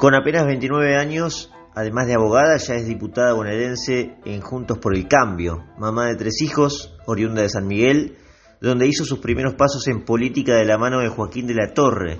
Con 0.00 0.14
apenas 0.14 0.46
29 0.46 0.96
años, 0.96 1.52
además 1.74 2.06
de 2.06 2.14
abogada, 2.14 2.56
ya 2.56 2.74
es 2.74 2.86
diputada 2.86 3.34
bonaerense 3.34 4.16
en 4.24 4.40
Juntos 4.40 4.78
por 4.78 4.96
el 4.96 5.06
Cambio, 5.06 5.66
mamá 5.76 6.06
de 6.06 6.16
tres 6.16 6.40
hijos, 6.40 6.96
oriunda 7.04 7.42
de 7.42 7.50
San 7.50 7.66
Miguel, 7.66 8.16
donde 8.62 8.86
hizo 8.86 9.04
sus 9.04 9.18
primeros 9.18 9.56
pasos 9.56 9.86
en 9.88 10.06
política 10.06 10.54
de 10.54 10.64
la 10.64 10.78
mano 10.78 11.00
de 11.00 11.10
Joaquín 11.10 11.46
de 11.46 11.52
la 11.52 11.74
Torre, 11.74 12.18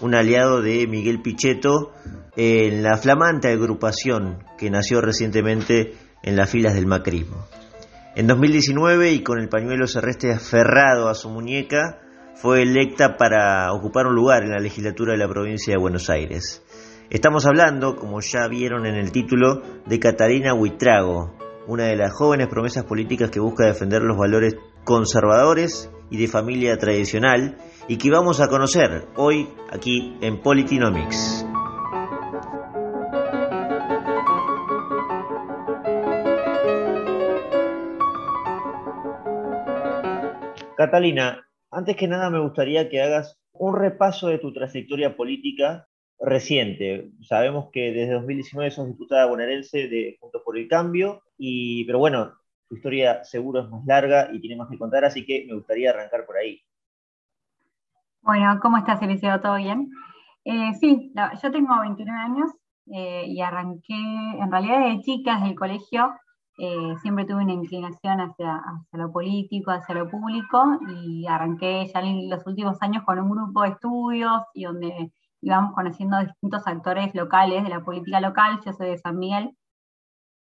un 0.00 0.16
aliado 0.16 0.62
de 0.62 0.84
Miguel 0.88 1.22
Pichetto 1.22 1.92
en 2.34 2.82
la 2.82 2.96
flamante 2.96 3.52
agrupación 3.52 4.42
que 4.58 4.68
nació 4.68 5.00
recientemente 5.00 5.94
en 6.24 6.34
las 6.34 6.50
filas 6.50 6.74
del 6.74 6.86
macrismo. 6.86 7.46
En 8.16 8.26
2019, 8.26 9.12
y 9.12 9.22
con 9.22 9.38
el 9.38 9.48
pañuelo 9.48 9.86
serrestre 9.86 10.32
aferrado 10.32 11.08
a 11.08 11.14
su 11.14 11.30
muñeca, 11.30 12.00
fue 12.34 12.62
electa 12.62 13.16
para 13.16 13.72
ocupar 13.72 14.08
un 14.08 14.16
lugar 14.16 14.42
en 14.42 14.50
la 14.50 14.58
legislatura 14.58 15.12
de 15.12 15.18
la 15.18 15.28
provincia 15.28 15.72
de 15.72 15.80
Buenos 15.80 16.10
Aires. 16.10 16.64
Estamos 17.12 17.44
hablando, 17.44 17.94
como 17.96 18.22
ya 18.22 18.48
vieron 18.48 18.86
en 18.86 18.94
el 18.94 19.12
título, 19.12 19.60
de 19.84 20.00
Catalina 20.00 20.54
Huitrago, 20.54 21.36
una 21.66 21.84
de 21.84 21.96
las 21.96 22.10
jóvenes 22.10 22.48
promesas 22.48 22.84
políticas 22.84 23.30
que 23.30 23.38
busca 23.38 23.66
defender 23.66 24.00
los 24.00 24.16
valores 24.16 24.56
conservadores 24.82 25.92
y 26.08 26.16
de 26.16 26.26
familia 26.26 26.78
tradicional 26.78 27.58
y 27.86 27.98
que 27.98 28.10
vamos 28.10 28.40
a 28.40 28.48
conocer 28.48 29.08
hoy 29.16 29.46
aquí 29.70 30.16
en 30.22 30.40
Politinomics. 30.40 31.46
Catalina, 40.78 41.46
antes 41.70 41.94
que 41.94 42.08
nada 42.08 42.30
me 42.30 42.40
gustaría 42.40 42.88
que 42.88 43.02
hagas 43.02 43.38
un 43.52 43.76
repaso 43.76 44.28
de 44.28 44.38
tu 44.38 44.54
trayectoria 44.54 45.14
política 45.14 45.88
reciente. 46.22 47.10
Sabemos 47.22 47.70
que 47.72 47.92
desde 47.92 48.14
2019 48.14 48.70
sos 48.70 48.86
diputada 48.86 49.26
bonaerense 49.26 49.88
de 49.88 50.16
Juntos 50.20 50.42
por 50.44 50.56
el 50.56 50.68
Cambio, 50.68 51.22
y, 51.36 51.84
pero 51.84 51.98
bueno, 51.98 52.32
tu 52.68 52.76
historia 52.76 53.24
seguro 53.24 53.60
es 53.60 53.68
más 53.68 53.84
larga 53.84 54.30
y 54.32 54.40
tiene 54.40 54.56
más 54.56 54.70
que 54.70 54.78
contar, 54.78 55.04
así 55.04 55.26
que 55.26 55.44
me 55.46 55.54
gustaría 55.54 55.90
arrancar 55.90 56.24
por 56.24 56.36
ahí. 56.36 56.62
Bueno, 58.22 58.58
¿cómo 58.62 58.78
estás, 58.78 59.02
Eliseo? 59.02 59.40
¿Todo 59.40 59.56
bien? 59.56 59.90
Eh, 60.44 60.72
sí, 60.80 61.12
yo 61.42 61.50
tengo 61.50 61.80
29 61.80 62.18
años 62.18 62.50
eh, 62.86 63.24
y 63.26 63.40
arranqué, 63.40 63.94
en 63.94 64.50
realidad 64.50 64.88
de 64.88 65.00
chicas 65.02 65.42
del 65.42 65.56
colegio, 65.56 66.14
eh, 66.58 66.94
siempre 67.02 67.24
tuve 67.24 67.42
una 67.42 67.52
inclinación 67.52 68.20
hacia, 68.20 68.56
hacia, 68.56 68.98
lo 68.98 69.10
político, 69.10 69.72
hacia 69.72 69.96
lo 69.96 70.08
público, 70.08 70.78
y 70.88 71.26
arranqué 71.26 71.90
ya 71.92 72.00
en 72.00 72.30
los 72.30 72.46
últimos 72.46 72.80
años 72.80 73.02
con 73.04 73.18
un 73.18 73.30
grupo 73.30 73.62
de 73.62 73.70
estudios 73.70 74.42
y 74.54 74.64
donde 74.64 75.10
íbamos 75.42 75.74
conociendo 75.74 76.16
a 76.16 76.24
distintos 76.24 76.66
actores 76.66 77.14
locales 77.14 77.64
de 77.64 77.68
la 77.70 77.84
política 77.84 78.20
local, 78.20 78.60
yo 78.64 78.72
soy 78.72 78.90
de 78.90 78.98
San 78.98 79.18
Miguel. 79.18 79.56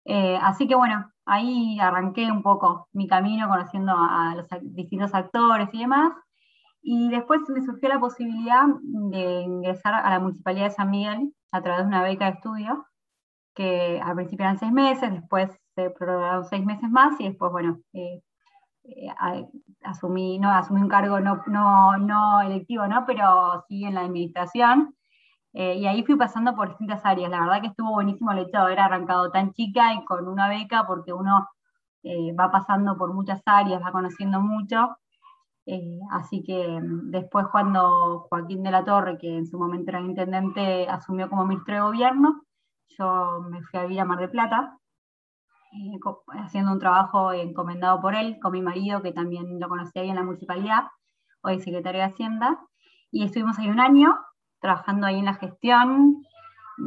Eh, 0.05 0.39
así 0.41 0.67
que 0.69 0.75
bueno, 0.75 1.11
ahí 1.27 1.79
arranqué 1.81 2.31
un 2.31 2.43
poco 2.43 2.89
mi 2.93 3.07
camino 3.09 3.49
conociendo 3.49 3.93
a, 3.97 4.35
los 4.37 4.49
distintos 4.63 5.15
actores 5.15 5.69
y 5.73 5.81
demás. 5.81 6.13
Y 6.83 7.11
después 7.11 7.41
me 7.49 7.63
surgió 7.63 7.89
la 7.89 8.01
posibilidad 8.01 8.65
de 8.83 9.43
ingresar 9.43 9.95
a 9.95 10.11
la 10.11 10.21
Municipalidad 10.21 10.67
de 10.67 10.71
San 10.71 10.91
Miguel 10.91 11.35
a 11.53 11.63
través 11.63 11.83
de 11.83 11.89
una 11.89 12.03
beca 12.03 12.27
de 12.27 12.33
estudio, 12.33 12.87
que 13.55 14.01
al 14.01 14.15
principio 14.15 14.45
eran 14.45 14.59
seis 14.59 14.73
meses, 14.73 15.13
después 15.13 15.51
se 15.75 15.91
prorrogaron 15.91 16.45
seis 16.45 16.65
meses 16.65 16.89
más 16.91 17.21
y 17.21 17.29
después, 17.29 17.51
bueno, 17.53 17.81
eh, 17.93 18.23
asumí, 19.83 20.39
no, 20.39 20.51
asumí 20.51 20.81
un 20.81 20.89
cargo 20.89 21.21
no, 21.21 21.43
no, 21.47 21.97
no 21.99 22.41
electivo, 22.43 22.87
¿no? 22.87 23.05
pero 23.07 23.65
sí 23.69 23.85
en 23.85 23.95
la 23.95 24.03
administración. 24.03 24.95
Eh, 25.53 25.77
y 25.77 25.87
ahí 25.87 26.05
fui 26.05 26.17
pasando 26.17 26.55
por 26.55 26.69
distintas 26.69 27.01
áreas. 27.05 27.31
La 27.31 27.41
verdad 27.41 27.63
que 27.63 27.69
estuvo 27.69 27.93
buenísimo 27.93 28.31
el 28.33 28.41
hecho 28.41 28.59
de 28.59 28.59
haber 28.59 28.81
arrancado 28.81 29.31
tan 29.31 29.53
chica 29.53 29.95
y 29.95 30.05
con 30.05 30.29
una 30.29 30.49
beca, 30.49 30.87
porque 30.87 31.13
uno 31.15 31.49
eh, 32.03 32.35
va 32.35 32.51
pasando 32.51 32.97
por 32.99 33.15
muchas 33.15 33.43
áreas, 33.47 33.83
va 33.83 33.93
conociendo 33.93 34.41
mucho. 34.41 34.97
así 36.11 36.43
que 36.45 36.81
mm, 36.81 37.11
después 37.11 37.47
cuando 37.51 38.27
Joaquín 38.29 38.63
de 38.63 38.71
la 38.71 38.85
Torre, 38.85 39.19
que 39.19 39.37
en 39.39 39.47
su 39.47 39.59
momento 39.59 39.91
era 39.91 40.01
intendente, 40.01 40.89
asumió 40.89 41.29
como 41.29 41.47
ministro 41.47 41.75
de 41.75 41.81
gobierno, 41.81 42.43
yo 42.99 43.41
me 43.51 43.63
fui 43.63 43.79
a 43.81 43.83
vivir 43.85 44.01
a 44.01 44.05
Mar 44.05 44.19
de 44.21 44.29
Plata, 44.29 44.79
eh, 45.77 45.99
haciendo 46.43 46.73
un 46.73 46.79
trabajo 46.79 47.33
encomendado 47.33 48.01
por 48.01 48.15
él, 48.15 48.39
con 48.41 48.53
mi 48.53 48.63
marido, 48.63 49.03
que 49.03 49.13
también 49.13 49.61
lo 49.61 49.69
conocía 49.69 50.03
ahí 50.03 50.11
en 50.11 50.17
la 50.17 50.23
municipalidad, 50.23 50.85
hoy 51.43 51.61
secretario 51.61 52.01
de 52.01 52.07
Hacienda, 52.07 52.59
y 53.11 53.25
estuvimos 53.25 53.59
ahí 53.59 53.69
un 53.69 53.81
año 53.81 54.17
trabajando 54.61 55.07
ahí 55.07 55.19
en 55.19 55.27
la 55.27 55.35
gestión, 55.35 56.23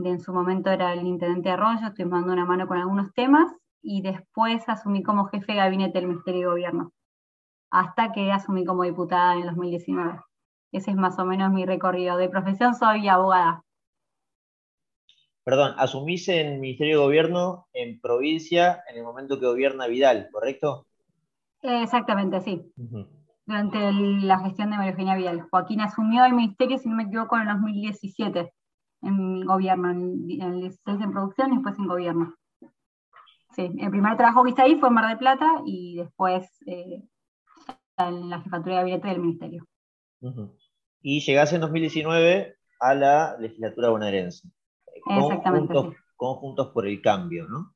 en 0.04 0.20
su 0.20 0.34
momento 0.34 0.70
era 0.72 0.94
el 0.94 1.06
intendente 1.06 1.50
de 1.50 1.54
Arroyo, 1.54 1.88
estuvimos 1.88 2.20
dando 2.20 2.34
una 2.34 2.46
mano 2.46 2.68
con 2.68 2.78
algunos 2.78 3.14
temas, 3.14 3.52
y 3.82 4.02
después 4.02 4.68
asumí 4.68 5.04
como 5.04 5.26
jefe 5.26 5.54
de 5.54 5.60
gabinete 5.60 6.00
del 6.00 6.08
Ministerio 6.08 6.42
de 6.42 6.48
Gobierno, 6.48 6.92
hasta 7.72 8.12
que 8.12 8.32
asumí 8.32 8.66
como 8.66 8.84
diputada 8.84 9.36
en 9.36 9.46
2019. 9.46 10.20
Ese 10.72 10.92
es 10.92 10.98
más 10.98 11.18
o 11.20 11.26
menos 11.26 11.52
mi 11.52 11.66
recorrido. 11.66 12.18
De 12.18 12.30
profesión 12.30 12.76
soy 12.76 13.08
abogada, 13.08 13.64
perdón, 15.44 15.74
asumís 15.78 16.28
en 16.30 16.48
el 16.48 16.60
Ministerio 16.60 17.00
de 17.00 17.06
Gobierno 17.06 17.68
en 17.74 18.00
provincia 18.00 18.84
en 18.90 18.98
el 18.98 19.04
momento 19.04 19.40
que 19.40 19.46
gobierna 19.46 19.88
Vidal, 19.88 20.30
¿correcto? 20.32 20.86
Exactamente, 21.62 22.42
sí. 22.42 22.72
Durante 23.46 23.92
la 23.92 24.40
gestión 24.40 24.70
de 24.70 24.78
María 24.78 24.92
Eugenia 24.92 25.16
Vidal. 25.16 25.42
Joaquín 25.50 25.82
asumió 25.82 26.24
el 26.26 26.34
ministerio, 26.34 26.78
si 26.78 26.88
no 26.88 26.96
me 26.96 27.04
equivoco, 27.04 27.36
en 27.36 27.42
el 27.42 27.48
2017, 27.48 28.54
en 29.02 29.46
gobierno, 29.46 29.90
en, 29.90 30.42
el 30.42 30.60
16 30.62 31.02
en 31.02 31.12
producción 31.12 31.52
y 31.52 31.56
después 31.56 31.80
en 31.80 31.88
gobierno. 31.88 32.36
Sí, 33.56 33.72
el 33.80 33.90
primer 33.90 34.16
trabajo 34.16 34.44
que 34.44 34.52
hice 34.52 34.62
ahí 34.62 34.76
fue 34.76 34.90
en 34.90 34.94
Mar 34.94 35.08
del 35.08 35.18
Plata 35.18 35.62
y 35.66 35.98
después 35.98 36.48
eh, 36.68 37.02
en 37.98 38.30
la 38.30 38.42
jefatura 38.42 38.76
de 38.76 38.82
gabinete 38.82 39.08
del 39.08 39.20
ministerio. 39.20 39.66
Y 41.02 41.22
llegás 41.22 41.52
en 41.54 41.62
2019 41.62 42.56
a 42.80 42.94
la 42.94 43.36
legislatura 43.40 43.90
bonaerense. 43.90 44.48
Exactamente. 45.10 45.74
Conjuntos, 46.16 46.68
por 46.68 46.86
el 46.86 47.02
cambio, 47.02 47.48
¿no? 47.48 47.74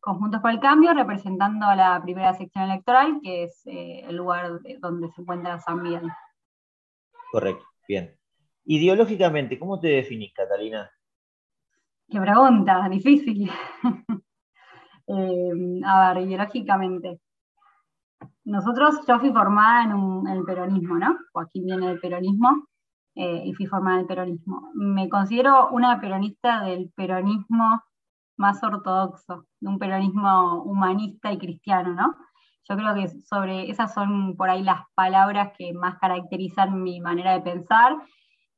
Conjuntos 0.00 0.40
por 0.40 0.50
el 0.50 0.58
Cambio, 0.58 0.92
representando 0.94 1.66
a 1.66 1.76
la 1.76 2.02
primera 2.02 2.34
sección 2.34 2.64
electoral, 2.64 3.20
que 3.22 3.44
es 3.44 3.64
eh, 3.66 4.00
el 4.08 4.16
lugar 4.16 4.58
donde 4.80 5.08
se 5.10 5.20
encuentra 5.20 5.60
San 5.60 5.80
Miguel. 5.80 6.10
Correcto, 7.30 7.64
bien. 7.86 8.18
Ideológicamente, 8.64 9.58
¿cómo 9.60 9.78
te 9.78 9.88
definís, 9.88 10.32
Catalina? 10.34 10.90
Qué 12.08 12.20
pregunta, 12.20 12.88
difícil. 12.88 13.50
Eh, 15.08 15.80
a 15.84 16.14
ver, 16.14 16.24
ideológicamente. 16.24 17.20
Nosotros, 18.44 19.04
yo 19.06 19.18
fui 19.18 19.32
formada 19.32 19.82
en, 19.82 19.90
en, 19.90 20.38
el 20.38 20.44
peronismo, 20.44 20.96
¿no? 20.96 21.18
Joaquín 21.32 21.66
viene 21.66 21.88
del 21.88 22.00
peronismo. 22.00 22.68
Eh, 23.14 23.42
y 23.44 23.52
fui 23.52 23.66
formada 23.66 24.00
en 24.00 24.06
peronismo. 24.06 24.70
Me 24.74 25.08
considero 25.10 25.68
una 25.70 26.00
peronista 26.00 26.62
del 26.62 26.90
peronismo 26.96 27.82
más 28.38 28.62
ortodoxo, 28.64 29.46
de 29.60 29.68
un 29.68 29.78
peronismo 29.78 30.62
humanista 30.62 31.30
y 31.30 31.38
cristiano, 31.38 31.92
¿no? 31.92 32.16
Yo 32.68 32.76
creo 32.76 32.94
que 32.94 33.08
sobre 33.08 33.70
esas 33.70 33.92
son 33.92 34.34
por 34.36 34.48
ahí 34.48 34.62
las 34.62 34.82
palabras 34.94 35.52
que 35.58 35.74
más 35.74 35.98
caracterizan 35.98 36.82
mi 36.82 37.00
manera 37.00 37.32
de 37.32 37.42
pensar, 37.42 37.96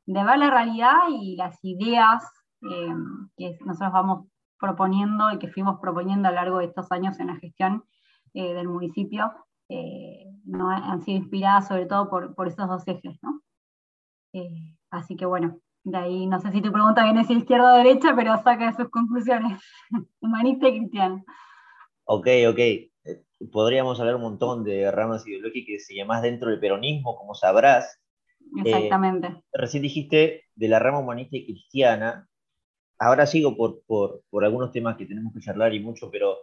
de 0.06 0.24
ver 0.24 0.38
la 0.38 0.50
realidad 0.50 0.98
y 1.10 1.34
las 1.36 1.58
ideas 1.64 2.22
eh, 2.62 2.94
que 3.36 3.58
nosotros 3.64 3.92
vamos 3.92 4.28
proponiendo 4.60 5.32
y 5.32 5.38
que 5.38 5.48
fuimos 5.48 5.80
proponiendo 5.80 6.28
a 6.28 6.30
lo 6.30 6.36
largo 6.36 6.58
de 6.58 6.66
estos 6.66 6.92
años 6.92 7.18
en 7.18 7.26
la 7.26 7.36
gestión 7.36 7.84
eh, 8.34 8.54
del 8.54 8.68
municipio, 8.68 9.32
¿no? 10.44 10.70
han 10.70 11.02
sido 11.02 11.18
inspiradas 11.18 11.66
sobre 11.66 11.86
todo 11.86 12.08
por, 12.08 12.34
por 12.36 12.46
esos 12.46 12.68
dos 12.68 12.86
ejes, 12.86 13.18
¿no? 13.22 13.40
Eh, 14.34 14.76
así 14.90 15.16
que 15.16 15.26
bueno, 15.26 15.60
de 15.84 15.96
ahí 15.96 16.26
no 16.26 16.40
sé 16.40 16.50
si 16.50 16.60
tu 16.60 16.72
pregunta 16.72 17.04
viene 17.04 17.24
si 17.24 17.34
izquierda 17.34 17.72
o 17.72 17.76
derecha, 17.76 18.14
pero 18.16 18.42
saca 18.42 18.74
sus 18.76 18.90
conclusiones. 18.90 19.62
Humanista 20.20 20.68
y 20.68 20.78
cristiano. 20.78 21.24
Ok, 22.04 22.26
ok. 22.48 22.58
Eh, 22.58 22.90
podríamos 23.52 24.00
hablar 24.00 24.16
un 24.16 24.22
montón 24.22 24.64
de 24.64 24.90
ramas 24.90 25.26
ideológicas 25.26 25.88
y 25.90 26.00
además 26.00 26.22
dentro 26.22 26.50
del 26.50 26.58
peronismo, 26.58 27.16
como 27.16 27.34
sabrás. 27.34 28.00
Eh, 28.56 28.62
Exactamente. 28.64 29.42
recién 29.52 29.82
dijiste 29.82 30.44
de 30.54 30.68
la 30.68 30.80
rama 30.80 30.98
humanista 30.98 31.36
y 31.36 31.46
cristiana. 31.46 32.28
Ahora 32.98 33.26
sigo 33.26 33.56
por, 33.56 33.82
por, 33.86 34.22
por 34.30 34.44
algunos 34.44 34.72
temas 34.72 34.96
que 34.96 35.06
tenemos 35.06 35.32
que 35.32 35.40
charlar 35.40 35.74
y 35.74 35.80
mucho, 35.80 36.10
pero 36.10 36.38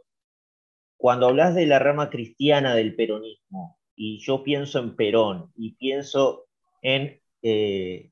cuando 0.97 1.27
hablas 1.27 1.55
de 1.55 1.65
la 1.65 1.79
rama 1.79 2.09
cristiana 2.09 2.73
del 2.75 2.95
peronismo, 2.95 3.79
y 3.95 4.19
yo 4.19 4.43
pienso 4.43 4.79
en 4.79 4.95
Perón 4.95 5.51
y 5.55 5.75
pienso 5.75 6.45
en 6.81 7.20
eh, 7.41 8.09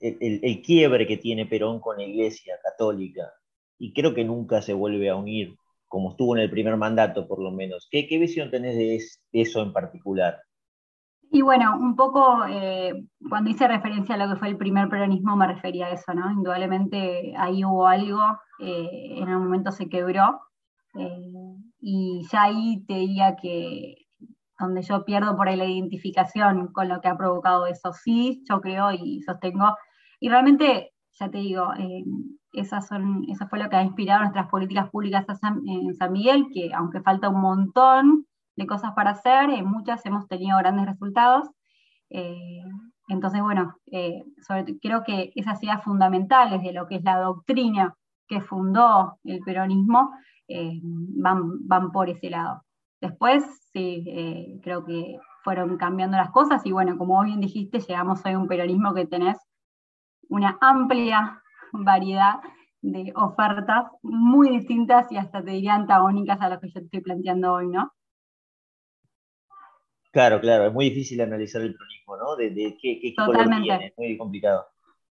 el, 0.00 0.62
quiebre 0.62 1.06
que 1.06 1.16
tiene 1.16 1.46
Perón 1.46 1.80
con 1.80 1.96
la 1.96 2.04
Iglesia 2.04 2.54
Católica, 2.62 3.32
y 3.78 3.92
creo 3.92 4.14
que 4.14 4.24
nunca 4.24 4.62
se 4.62 4.72
vuelve 4.72 5.08
a 5.08 5.16
unir, 5.16 5.56
como 5.88 6.10
estuvo 6.10 6.36
en 6.36 6.42
el 6.42 6.50
primer 6.50 6.76
mandato 6.76 7.26
por 7.26 7.40
lo 7.40 7.50
menos. 7.50 7.88
¿Qué, 7.90 8.06
visión 8.18 8.50
tenés 8.50 8.76
de, 8.76 9.00
eso 9.40 9.62
en 9.62 9.72
particular? 9.72 10.40
Y 11.30 11.42
bueno, 11.42 11.76
un 11.76 11.96
poco 11.96 12.44
eh, 12.48 12.92
cuando 13.28 13.50
hice 13.50 13.66
referencia 13.66 14.14
a 14.14 14.18
lo 14.18 14.32
que 14.32 14.38
fue 14.38 14.48
el 14.48 14.56
primer 14.56 14.88
peronismo 14.88 15.34
me 15.36 15.48
refería 15.48 15.86
a 15.86 15.90
eso, 15.90 16.14
¿no? 16.14 16.30
Indudablemente 16.30 17.34
ahí 17.36 17.64
hubo 17.64 17.86
algo, 17.86 18.38
eh, 18.60 19.16
en 19.16 19.28
un 19.28 19.44
momento 19.44 19.72
se 19.72 19.88
quebró, 19.88 20.40
y 21.80 22.24
ya 22.30 22.44
ahí 22.44 22.84
te 22.86 22.94
diría 22.94 23.34
que 23.34 24.03
donde 24.64 24.82
yo 24.82 25.04
pierdo 25.04 25.36
por 25.36 25.48
ahí 25.48 25.56
la 25.56 25.64
identificación 25.64 26.68
con 26.72 26.88
lo 26.88 27.00
que 27.00 27.08
ha 27.08 27.16
provocado 27.16 27.66
eso, 27.66 27.92
sí, 27.92 28.42
yo 28.48 28.60
creo 28.60 28.92
y 28.92 29.22
sostengo, 29.22 29.76
y 30.20 30.28
realmente, 30.28 30.92
ya 31.12 31.30
te 31.30 31.38
digo, 31.38 31.68
esas 32.52 32.86
son, 32.86 33.24
eso 33.28 33.46
fue 33.48 33.58
lo 33.58 33.68
que 33.68 33.76
ha 33.76 33.82
inspirado 33.82 34.20
nuestras 34.20 34.48
políticas 34.48 34.90
públicas 34.90 35.26
en 35.66 35.94
San 35.94 36.12
Miguel, 36.12 36.46
que 36.52 36.72
aunque 36.74 37.00
falta 37.02 37.28
un 37.28 37.40
montón, 37.40 38.26
de 38.56 38.66
cosas 38.66 38.92
para 38.94 39.10
hacer, 39.10 39.50
en 39.50 39.66
muchas 39.66 40.04
hemos 40.06 40.28
tenido 40.28 40.58
grandes 40.58 40.86
resultados. 40.86 41.48
Eh, 42.10 42.62
entonces, 43.08 43.42
bueno, 43.42 43.76
eh, 43.90 44.22
creo 44.80 45.02
que 45.04 45.32
esas 45.34 45.62
ideas 45.62 45.82
fundamentales 45.82 46.62
de 46.62 46.72
lo 46.72 46.86
que 46.86 46.96
es 46.96 47.04
la 47.04 47.18
doctrina 47.18 47.94
que 48.26 48.40
fundó 48.40 49.18
el 49.24 49.40
peronismo 49.40 50.10
eh, 50.48 50.80
van, 50.82 51.66
van 51.66 51.92
por 51.92 52.08
ese 52.08 52.30
lado. 52.30 52.63
Después, 53.04 53.44
sí, 53.70 54.58
creo 54.62 54.82
que 54.86 55.18
fueron 55.42 55.76
cambiando 55.76 56.16
las 56.16 56.30
cosas 56.30 56.64
y 56.64 56.72
bueno, 56.72 56.96
como 56.96 57.22
bien 57.22 57.38
dijiste, 57.38 57.78
llegamos 57.80 58.24
hoy 58.24 58.32
a 58.32 58.38
un 58.38 58.48
peronismo 58.48 58.94
que 58.94 59.04
tenés 59.04 59.36
una 60.30 60.56
amplia 60.62 61.42
variedad 61.72 62.36
de 62.80 63.12
ofertas 63.14 63.84
muy 64.00 64.56
distintas 64.56 65.12
y 65.12 65.18
hasta 65.18 65.44
te 65.44 65.50
diría 65.50 65.74
antagónicas 65.74 66.40
a 66.40 66.48
lo 66.48 66.58
que 66.60 66.70
yo 66.70 66.80
estoy 66.80 67.02
planteando 67.02 67.52
hoy, 67.52 67.68
¿no? 67.68 67.92
Claro, 70.10 70.40
claro, 70.40 70.68
es 70.68 70.72
muy 70.72 70.86
difícil 70.86 71.20
analizar 71.20 71.60
el 71.60 71.74
peronismo, 71.74 72.16
¿no? 72.16 72.36
De, 72.36 72.78
qué, 72.80 73.00
qué 73.02 73.14
color 73.14 73.50
tiene, 73.50 73.86
es 73.88 73.98
muy 73.98 74.16
complicado. 74.16 74.66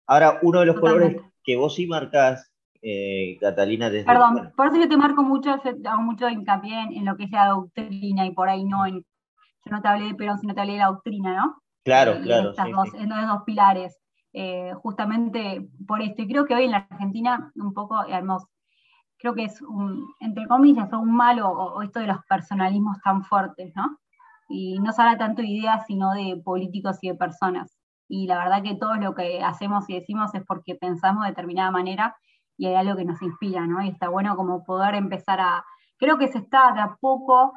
Ahora, 0.06 0.38
uno 0.40 0.60
de 0.60 0.66
los 0.66 0.80
colores 0.80 1.20
que 1.44 1.56
vos 1.56 1.74
sí 1.74 1.86
marcás, 1.86 2.51
eh, 2.82 3.38
Catalina, 3.40 3.88
desde... 3.90 4.04
Perdón, 4.04 4.52
por 4.56 4.66
eso 4.66 4.76
yo 4.76 4.88
te 4.88 4.96
marco 4.96 5.22
mucho, 5.22 5.50
hago 5.52 6.02
mucho 6.02 6.28
hincapié 6.28 6.88
en, 6.92 7.04
lo 7.04 7.16
que 7.16 7.24
es 7.24 7.30
la 7.30 7.48
doctrina 7.48 8.26
y 8.26 8.32
por 8.32 8.48
ahí 8.48 8.64
no 8.64 8.86
en... 8.86 9.04
Yo 9.64 9.70
no 9.70 9.80
te 9.80 9.88
hablé 9.88 10.06
de 10.06 10.14
Perón, 10.14 10.38
sino 10.38 10.54
te 10.54 10.60
hablé 10.60 10.72
de 10.72 10.80
la 10.80 10.86
doctrina, 10.86 11.36
¿no? 11.36 11.62
Claro, 11.84 12.20
claro. 12.20 12.42
En, 12.42 12.50
estas 12.50 12.70
dos, 12.70 12.94
en 12.94 13.08
los 13.08 13.28
dos 13.28 13.42
pilares. 13.46 13.96
Eh, 14.32 14.72
justamente 14.82 15.68
por 15.86 16.02
esto. 16.02 16.22
Y 16.22 16.28
creo 16.28 16.46
que 16.46 16.54
hoy 16.54 16.64
en 16.64 16.72
la 16.72 16.88
Argentina, 16.90 17.52
un 17.54 17.72
poco, 17.72 17.96
además, 17.96 18.44
creo 19.18 19.34
que 19.34 19.44
es 19.44 19.62
un, 19.62 20.04
entre 20.20 20.46
comillas, 20.48 20.92
un 20.92 21.14
malo 21.14 21.48
o 21.48 21.82
esto 21.82 22.00
de 22.00 22.08
los 22.08 22.18
personalismos 22.28 22.98
tan 23.04 23.22
fuertes, 23.22 23.72
¿no? 23.76 23.98
y 24.52 24.78
no 24.80 24.92
se 24.92 25.02
habla 25.02 25.18
tanto 25.18 25.42
de 25.42 25.48
ideas, 25.48 25.86
sino 25.86 26.12
de 26.12 26.40
políticos 26.44 26.98
y 27.00 27.08
de 27.08 27.14
personas. 27.14 27.78
Y 28.08 28.26
la 28.26 28.38
verdad 28.38 28.62
que 28.62 28.74
todo 28.74 28.94
lo 28.96 29.14
que 29.14 29.42
hacemos 29.42 29.88
y 29.88 29.94
decimos 29.94 30.34
es 30.34 30.42
porque 30.46 30.74
pensamos 30.74 31.22
de 31.22 31.30
determinada 31.30 31.70
manera 31.70 32.14
y 32.62 32.66
hay 32.66 32.76
algo 32.76 32.96
que 32.96 33.04
nos 33.04 33.20
inspira, 33.20 33.66
¿no? 33.66 33.82
Y 33.82 33.88
está 33.88 34.08
bueno 34.08 34.36
como 34.36 34.64
poder 34.64 34.94
empezar 34.94 35.40
a, 35.40 35.64
creo 35.96 36.16
que 36.16 36.28
se 36.28 36.38
está 36.38 36.68
a 36.68 36.96
poco, 37.00 37.52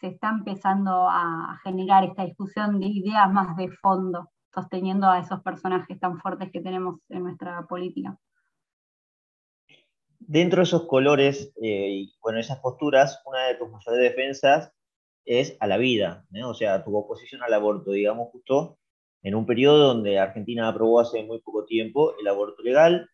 se 0.00 0.06
está 0.06 0.30
empezando 0.30 1.06
a 1.06 1.60
generar 1.62 2.04
esta 2.04 2.24
discusión 2.24 2.80
de 2.80 2.86
ideas 2.86 3.30
más 3.30 3.54
de 3.58 3.68
fondo, 3.68 4.30
sosteniendo 4.54 5.06
a 5.06 5.18
esos 5.18 5.42
personajes 5.42 6.00
tan 6.00 6.18
fuertes 6.18 6.50
que 6.50 6.62
tenemos 6.62 6.98
en 7.10 7.24
nuestra 7.24 7.66
política. 7.66 8.16
Dentro 10.18 10.60
de 10.60 10.64
esos 10.64 10.86
colores 10.86 11.52
eh, 11.60 11.90
y 11.90 12.16
bueno, 12.22 12.38
esas 12.38 12.60
posturas, 12.60 13.20
una 13.26 13.48
de 13.48 13.56
tus 13.56 13.68
mayores 13.70 14.00
defensas 14.00 14.72
es 15.26 15.58
a 15.60 15.66
la 15.66 15.76
vida, 15.76 16.24
o 16.42 16.54
sea, 16.54 16.82
tu 16.84 16.96
oposición 16.96 17.42
al 17.42 17.52
aborto, 17.52 17.90
digamos, 17.90 18.30
justo 18.30 18.78
en 19.22 19.34
un 19.34 19.44
periodo 19.44 19.88
donde 19.88 20.18
Argentina 20.18 20.68
aprobó 20.68 21.00
hace 21.00 21.22
muy 21.22 21.38
poco 21.40 21.66
tiempo 21.66 22.14
el 22.18 22.28
aborto 22.28 22.62
legal, 22.62 23.10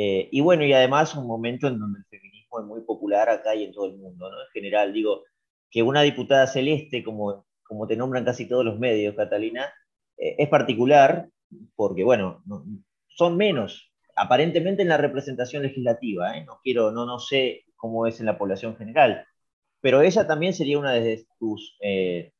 eh, 0.00 0.28
y 0.30 0.40
bueno, 0.42 0.64
y 0.64 0.72
además 0.72 1.16
un 1.16 1.26
momento 1.26 1.66
en 1.66 1.80
donde 1.80 1.98
el 1.98 2.04
feminismo 2.04 2.60
es 2.60 2.66
muy 2.66 2.82
popular 2.82 3.28
acá 3.28 3.56
y 3.56 3.64
en 3.64 3.72
todo 3.72 3.86
el 3.86 3.96
mundo, 3.96 4.30
¿no? 4.30 4.40
En 4.42 4.48
general, 4.52 4.92
digo, 4.92 5.24
que 5.72 5.82
una 5.82 6.02
diputada 6.02 6.46
celeste, 6.46 7.02
como, 7.02 7.44
como 7.64 7.88
te 7.88 7.96
nombran 7.96 8.24
casi 8.24 8.46
todos 8.46 8.64
los 8.64 8.78
medios, 8.78 9.16
Catalina, 9.16 9.64
eh, 10.16 10.36
es 10.38 10.48
particular 10.48 11.28
porque, 11.74 12.04
bueno, 12.04 12.44
son 13.08 13.36
menos, 13.36 13.92
aparentemente 14.14 14.82
en 14.82 14.88
la 14.88 14.98
representación 14.98 15.64
legislativa, 15.64 16.38
¿eh? 16.38 16.44
no 16.44 16.60
quiero, 16.62 16.92
no, 16.92 17.04
no 17.04 17.18
sé 17.18 17.64
cómo 17.74 18.06
es 18.06 18.20
en 18.20 18.26
la 18.26 18.38
población 18.38 18.76
general, 18.76 19.26
pero 19.80 20.00
ella 20.00 20.28
también 20.28 20.54
sería 20.54 20.78
una 20.78 20.92
de 20.92 21.26
tus 21.40 21.76
eh, 21.80 22.30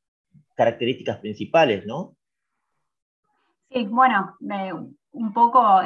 características 0.54 1.18
principales, 1.18 1.84
¿no? 1.86 2.14
Sí, 3.68 3.84
bueno, 3.86 4.36
un 5.10 5.32
poco 5.32 5.82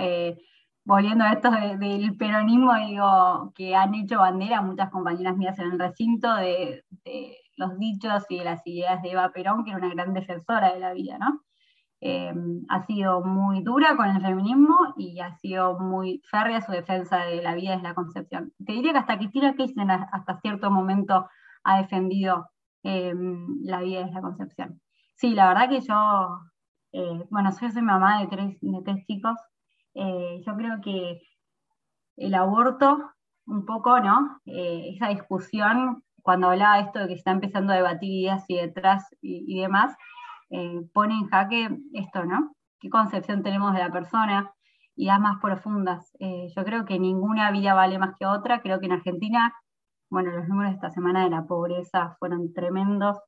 volviendo 0.85 1.25
a 1.25 1.33
esto 1.33 1.51
del 1.51 2.17
peronismo, 2.17 2.75
digo, 2.75 3.53
que 3.55 3.75
han 3.75 3.95
hecho 3.95 4.19
bandera 4.19 4.63
muchas 4.63 4.91
compañeras 4.91 5.37
mías 5.37 5.59
en 5.59 5.73
el 5.73 5.79
recinto 5.79 6.35
de, 6.37 6.85
los 7.57 7.79
dichos 7.79 8.25
y 8.29 8.39
de 8.39 8.45
las 8.45 8.67
ideas 8.67 9.03
de 9.03 9.13
Eva 9.13 9.31
Perón, 9.31 9.65
que 9.65 9.71
era 9.71 9.79
una 9.79 9.91
gran 9.91 10.15
defensora 10.15 10.73
de 10.73 10.81
la 10.81 10.93
vida, 10.93 11.19
¿no? 11.19 11.43
Eh, 12.01 12.35
ha 12.69 12.83
sido 12.87 13.25
muy 13.25 13.63
dura 13.63 13.97
con 13.97 14.09
el 14.09 14.21
feminismo 14.21 14.77
y 14.97 15.21
ha 15.21 15.37
sido 15.37 15.79
muy 15.79 16.21
férrea 16.29 16.61
su 16.61 16.73
defensa 16.73 17.19
de 17.19 17.41
la 17.43 17.55
vida 17.55 17.75
y 17.75 17.77
de 17.77 17.83
la 17.85 17.95
concepción. 17.95 18.53
Te 18.67 18.73
diría 18.73 18.93
que 18.93 18.99
hasta 18.99 19.19
Cristina 19.19 19.55
Kirchner 19.55 20.07
hasta 20.11 20.41
cierto 20.41 20.69
momento 20.71 21.29
ha 21.63 21.81
defendido 21.81 22.51
em, 22.83 23.47
la 23.63 23.81
vida 23.81 24.05
de 24.05 24.11
la 24.11 24.21
concepción. 24.21 24.81
Sí, 25.15 25.35
la 25.35 25.47
verdad 25.49 25.69
que 25.69 25.81
yo, 25.81 26.41
eh, 26.93 27.25
bueno, 27.31 27.51
yo 27.61 27.71
soy 27.71 27.83
mamá 27.83 28.21
de 28.21 28.27
tres, 28.27 28.59
de 28.61 28.83
tres 28.85 29.07
chicos, 29.07 29.37
eh, 29.95 30.43
yo 30.47 30.57
creo 30.57 30.81
que 30.83 31.21
el 32.17 32.35
aborto, 32.35 33.13
un 33.47 33.65
poco, 33.67 34.01
¿no? 34.01 34.41
Eh, 34.47 34.93
esa 34.95 35.09
discusión, 35.09 36.05
cuando 36.23 36.51
hablaba 36.51 36.81
esto 36.81 37.01
de 37.01 37.09
que 37.09 37.15
se 37.15 37.19
está 37.19 37.33
empezando 37.33 37.73
a 37.73 37.77
debatir 37.77 38.11
ideas 38.11 38.45
y 38.49 38.57
detrás 38.57 39.09
y, 39.21 39.61
demás, 39.61 39.97
pone 40.93 41.15
en 41.15 41.27
jaque 41.29 41.71
esto, 41.95 42.25
¿no? 42.25 42.55
¿Qué 42.79 42.91
concepción 42.91 43.43
tenemos 43.43 43.73
de 43.75 43.81
la 43.81 43.91
persona? 43.91 44.53
Ideas 44.95 45.21
más 45.21 45.41
profundas. 45.41 46.13
yo 46.21 46.65
creo 46.65 46.85
que 46.85 46.99
ninguna 46.99 47.51
vida 47.51 47.75
vale 47.75 47.99
más 47.99 48.15
que 48.19 48.27
otra. 48.27 48.61
Creo 48.61 48.79
que 48.79 48.87
en 48.87 48.93
Argentina 48.93 49.53
bueno, 50.13 50.31
los 50.33 50.47
números 50.47 50.73
de 50.73 50.75
esta 50.75 50.91
semana 50.91 51.25
de 51.25 51.31
la 51.31 51.47
pobreza 51.47 52.17
fueron 52.19 52.53
tremendos. 52.53 53.19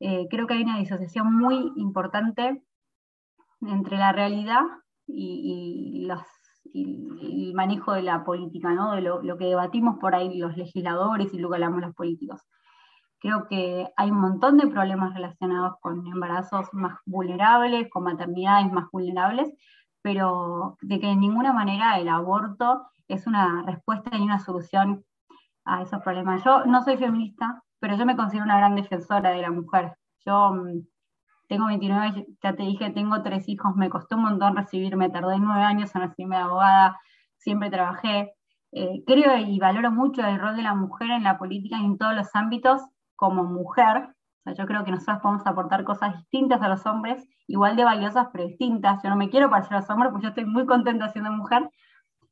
Eh, 0.00 0.26
creo 0.28 0.48
que 0.48 0.54
hay 0.54 0.64
una 0.64 0.78
disociación 0.78 1.32
muy 1.32 1.72
importante 1.76 2.60
entre 3.60 3.98
la 3.98 4.10
realidad 4.10 4.62
y, 5.08 6.04
los, 6.06 6.20
el 6.74 7.52
manejo 7.54 7.92
de 7.92 8.02
la 8.02 8.24
política, 8.24 8.72
¿no? 8.72 8.92
de 8.92 9.00
lo, 9.00 9.38
que 9.38 9.46
debatimos 9.46 9.98
por 9.98 10.14
ahí 10.14 10.38
los 10.38 10.56
legisladores 10.56 11.32
y 11.32 11.38
luego 11.38 11.54
hablamos 11.54 11.80
los 11.80 11.94
políticos. 11.94 12.42
Creo 13.20 13.48
que 13.48 13.88
hay 13.96 14.10
un 14.10 14.20
montón 14.20 14.58
de 14.58 14.68
problemas 14.68 15.14
relacionados 15.14 15.74
con 15.80 16.06
embarazos 16.06 16.68
más 16.72 16.98
vulnerables, 17.04 17.90
con 17.90 18.04
maternidades 18.04 18.70
más 18.72 18.86
vulnerables, 18.92 19.52
pero 20.02 20.76
de 20.82 21.00
que 21.00 21.08
de 21.08 21.16
ninguna 21.16 21.52
manera 21.52 21.98
el 21.98 22.08
aborto 22.08 22.86
es 23.08 23.26
una 23.26 23.64
respuesta 23.66 24.16
y 24.16 24.22
una 24.22 24.38
solución 24.38 25.04
a 25.64 25.82
esos 25.82 26.00
problemas. 26.02 26.44
Yo 26.44 26.64
no 26.64 26.82
soy 26.82 26.96
feminista, 26.96 27.62
pero 27.80 27.96
yo 27.96 28.06
me 28.06 28.16
considero 28.16 28.44
una 28.44 28.58
gran 28.58 28.76
defensora 28.76 29.30
de 29.30 29.42
la 29.42 29.50
mujer. 29.50 29.94
Yo 30.24 30.52
mm, 30.52 30.86
tengo 31.48 31.66
29, 31.66 32.26
ya 32.42 32.54
te 32.54 32.62
dije, 32.62 32.90
tengo 32.90 33.22
tres 33.22 33.48
hijos, 33.48 33.74
me 33.76 33.88
costó 33.88 34.16
un 34.16 34.22
montón 34.22 34.56
recibirme, 34.56 35.10
tardé 35.10 35.38
nueve 35.38 35.62
años 35.62 35.94
en 35.94 36.02
recibirme 36.02 36.36
de 36.36 36.42
abogada, 36.42 37.00
siempre 37.38 37.70
trabajé. 37.70 38.34
Eh, 38.72 39.02
creo 39.06 39.36
y 39.38 39.58
valoro 39.58 39.90
mucho 39.90 40.24
el 40.26 40.38
rol 40.38 40.56
de 40.56 40.62
la 40.62 40.74
mujer 40.74 41.10
en 41.10 41.24
la 41.24 41.38
política 41.38 41.78
y 41.80 41.84
en 41.84 41.96
todos 41.96 42.14
los 42.14 42.28
ámbitos 42.34 42.82
como 43.16 43.44
mujer. 43.44 44.08
O 44.40 44.42
sea, 44.44 44.54
yo 44.54 44.66
creo 44.66 44.84
que 44.84 44.90
nosotros 44.90 45.18
podemos 45.22 45.46
aportar 45.46 45.84
cosas 45.84 46.16
distintas 46.18 46.60
a 46.62 46.68
los 46.68 46.84
hombres, 46.86 47.26
igual 47.46 47.76
de 47.76 47.84
valiosas, 47.84 48.28
pero 48.32 48.46
distintas. 48.46 49.02
Yo 49.02 49.08
no 49.08 49.16
me 49.16 49.30
quiero 49.30 49.50
parecer 49.50 49.74
a 49.74 49.80
los 49.80 49.90
hombres, 49.90 50.12
porque 50.12 50.24
yo 50.24 50.28
estoy 50.28 50.44
muy 50.44 50.66
contenta 50.66 51.08
siendo 51.08 51.32
mujer 51.32 51.68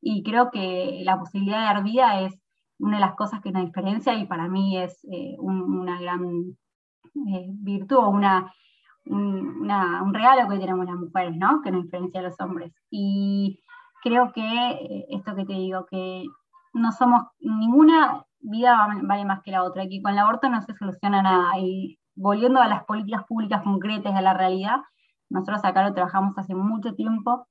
y 0.01 0.23
creo 0.23 0.51
que 0.51 1.01
la 1.05 1.19
posibilidad 1.19 1.59
de 1.59 1.65
dar 1.65 1.83
vida 1.83 2.21
es 2.21 2.39
una 2.79 2.97
de 2.99 3.01
las 3.01 3.15
cosas 3.15 3.41
que 3.41 3.51
nos 3.51 3.65
diferencia 3.65 4.15
y 4.15 4.27
para 4.27 4.49
mí 4.49 4.79
es 4.79 5.05
eh, 5.11 5.37
una 5.39 6.01
gran 6.01 6.57
eh, 7.29 7.47
virtud 7.49 7.97
o 7.97 8.11
una, 8.11 8.53
un, 9.07 10.15
regalo 10.15 10.49
que 10.49 10.59
tenemos 10.59 10.87
las 10.87 10.97
mujeres, 10.97 11.37
¿no? 11.37 11.63
Que 11.63 11.71
nos 11.71 11.85
diferencia 11.85 12.21
a 12.21 12.25
los 12.25 12.41
hombres. 12.41 12.73
Y 12.91 13.61
creo 14.03 14.33
que 14.33 14.43
eh, 14.43 15.07
esto 15.11 15.35
que 15.35 15.45
te 15.45 15.53
digo, 15.53 15.87
que 15.87 16.25
no 16.75 16.93
somos, 16.93 17.25
ninguna 17.41 18.25
vida 18.41 18.87
vale 19.03 19.25
más 19.25 19.43
que 19.43 19.51
la 19.51 19.63
otra, 19.65 19.85
y 19.85 19.89
que 19.89 20.03
con 20.03 20.13
el 20.13 20.19
aborto 20.19 20.49
no 20.49 20.63
se 20.63 20.75
soluciona 20.75 21.23
nada. 21.23 21.59
Y 21.59 21.99
volviendo 22.15 22.61
a 22.61 22.69
las 22.69 22.85
políticas 22.85 23.25
públicas 23.25 23.63
concretas, 23.63 24.15
a 24.15 24.23
la 24.23 24.35
realidad, 24.35 24.81
nosotros 25.31 25.65
acá 25.65 25.83
lo 25.83 25.95
trabajamos 25.95 26.37
hace 26.39 26.55
mucho 26.55 26.95
tiempo 26.95 27.47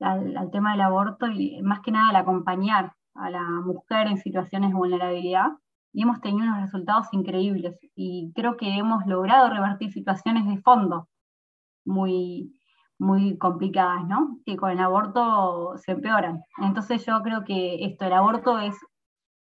al, 0.00 0.36
al 0.36 0.50
tema 0.50 0.72
del 0.72 0.82
aborto 0.82 1.26
y 1.26 1.60
más 1.62 1.80
que 1.80 1.92
nada 1.92 2.10
al 2.10 2.16
acompañar 2.16 2.92
a 3.14 3.30
la 3.30 3.42
mujer 3.42 4.06
en 4.06 4.18
situaciones 4.18 4.70
de 4.70 4.76
vulnerabilidad 4.76 5.48
y 5.92 6.02
hemos 6.02 6.20
tenido 6.20 6.46
unos 6.46 6.62
resultados 6.62 7.06
increíbles 7.12 7.78
y 7.94 8.32
creo 8.34 8.56
que 8.56 8.76
hemos 8.76 9.06
logrado 9.06 9.50
revertir 9.50 9.92
situaciones 9.92 10.46
de 10.46 10.60
fondo, 10.62 11.08
muy, 11.84 12.54
muy 12.98 13.36
complicadas, 13.38 14.06
¿no? 14.06 14.38
Que 14.46 14.56
con 14.56 14.70
el 14.70 14.80
aborto 14.80 15.76
se 15.78 15.92
empeoran. 15.92 16.42
Entonces 16.58 17.04
yo 17.04 17.20
creo 17.22 17.44
que 17.44 17.84
esto, 17.84 18.06
el 18.06 18.12
aborto 18.12 18.58
es 18.58 18.76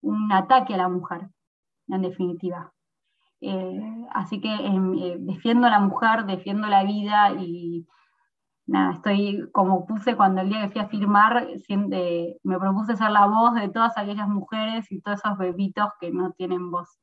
un 0.01 0.31
ataque 0.31 0.75
a 0.75 0.77
la 0.77 0.89
mujer, 0.89 1.29
en 1.87 2.01
definitiva. 2.01 2.71
Eh, 3.41 4.05
así 4.13 4.41
que 4.41 4.53
em, 4.53 4.93
eh, 4.99 5.17
defiendo 5.19 5.67
a 5.67 5.69
la 5.71 5.79
mujer, 5.79 6.25
defiendo 6.25 6.67
la 6.67 6.83
vida 6.83 7.31
y 7.39 7.85
nada, 8.67 8.93
estoy 8.95 9.49
como 9.51 9.85
puse 9.85 10.15
cuando 10.15 10.41
el 10.41 10.49
día 10.49 10.63
que 10.63 10.73
fui 10.73 10.81
a 10.81 10.89
firmar, 10.89 11.47
me 12.43 12.59
propuse 12.59 12.95
ser 12.97 13.11
la 13.11 13.25
voz 13.25 13.55
de 13.55 13.69
todas 13.69 13.97
aquellas 13.97 14.27
mujeres 14.27 14.91
y 14.91 15.01
todos 15.01 15.19
esos 15.23 15.37
bebitos 15.37 15.89
que 15.99 16.11
no 16.11 16.33
tienen 16.33 16.69
voz. 16.69 16.99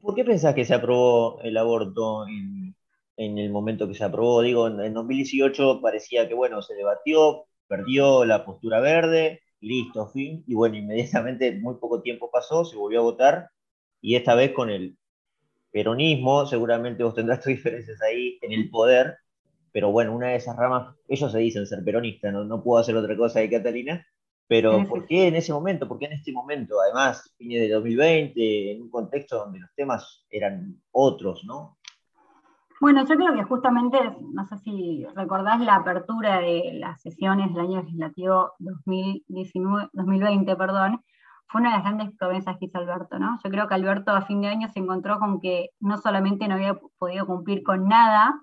¿Por 0.00 0.14
qué 0.14 0.24
pensás 0.24 0.54
que 0.54 0.64
se 0.64 0.74
aprobó 0.74 1.40
el 1.42 1.56
aborto 1.56 2.26
en, 2.26 2.74
el 3.16 3.50
momento 3.50 3.86
que 3.86 3.94
se 3.94 4.04
aprobó? 4.04 4.42
Digo, 4.42 4.66
en, 4.66 4.94
2018 4.94 5.80
parecía 5.80 6.26
que, 6.28 6.34
bueno, 6.34 6.62
se 6.62 6.74
debatió, 6.74 7.44
perdió 7.68 8.24
la 8.24 8.44
postura 8.44 8.80
verde, 8.80 9.40
listo, 9.60 10.08
fin. 10.08 10.42
Y 10.46 10.54
bueno, 10.54 10.76
inmediatamente, 10.76 11.58
muy 11.60 11.76
poco 11.76 12.02
tiempo 12.02 12.30
pasó, 12.30 12.64
se 12.64 12.76
volvió 12.76 13.00
a 13.00 13.04
votar. 13.04 13.50
Y 14.00 14.16
esta 14.16 14.34
vez 14.34 14.52
con 14.52 14.70
el 14.70 14.96
peronismo, 15.72 16.46
seguramente 16.46 17.02
vos 17.02 17.14
tendrás 17.14 17.40
tus 17.42 17.46
diferencias 17.46 18.00
ahí 18.02 18.38
en 18.42 18.52
el 18.52 18.70
poder. 18.70 19.16
Pero 19.72 19.90
bueno, 19.90 20.14
una 20.14 20.28
de 20.28 20.36
esas 20.36 20.56
ramas, 20.56 20.94
ellos 21.08 21.32
se 21.32 21.38
dicen 21.38 21.66
ser 21.66 21.82
peronistas, 21.82 22.32
no, 22.32 22.44
no 22.44 22.62
puedo 22.62 22.80
hacer 22.80 22.94
otra 22.94 23.16
cosa 23.16 23.38
ahí, 23.38 23.50
Catalina. 23.50 24.06
Pero 24.46 24.86
¿por 24.86 25.06
qué 25.06 25.28
en 25.28 25.36
ese 25.36 25.50
momento? 25.50 25.88
¿Por 25.88 25.98
qué 25.98 26.04
en 26.04 26.12
este 26.12 26.30
momento? 26.30 26.74
Además, 26.78 27.32
fines 27.38 27.62
de 27.62 27.70
2020, 27.70 28.72
en 28.72 28.82
un 28.82 28.90
contexto 28.90 29.38
donde 29.38 29.60
los 29.60 29.74
temas 29.74 30.26
eran 30.28 30.76
otros, 30.90 31.42
¿no? 31.46 31.78
Bueno, 32.78 33.06
yo 33.06 33.14
creo 33.14 33.32
que 33.32 33.44
justamente, 33.44 33.96
no 34.34 34.44
sé 34.44 34.58
si 34.58 35.06
recordás 35.14 35.60
la 35.60 35.76
apertura 35.76 36.40
de 36.40 36.72
las 36.74 37.00
sesiones 37.00 37.54
del 37.54 37.64
año 37.64 37.80
legislativo 37.80 38.52
2019, 38.58 39.88
2020, 39.92 40.56
perdón, 40.56 41.00
fue 41.52 41.60
una 41.60 41.70
de 41.70 41.76
las 41.76 41.84
grandes 41.84 42.16
promesas 42.16 42.56
que 42.58 42.66
hizo 42.66 42.78
Alberto, 42.78 43.18
¿no? 43.18 43.38
Yo 43.44 43.50
creo 43.50 43.68
que 43.68 43.74
Alberto 43.74 44.12
a 44.12 44.22
fin 44.22 44.40
de 44.40 44.48
año 44.48 44.68
se 44.68 44.80
encontró 44.80 45.18
con 45.18 45.40
que 45.40 45.70
no 45.80 45.98
solamente 45.98 46.48
no 46.48 46.54
había 46.54 46.78
podido 46.98 47.26
cumplir 47.26 47.62
con 47.62 47.86
nada, 47.86 48.42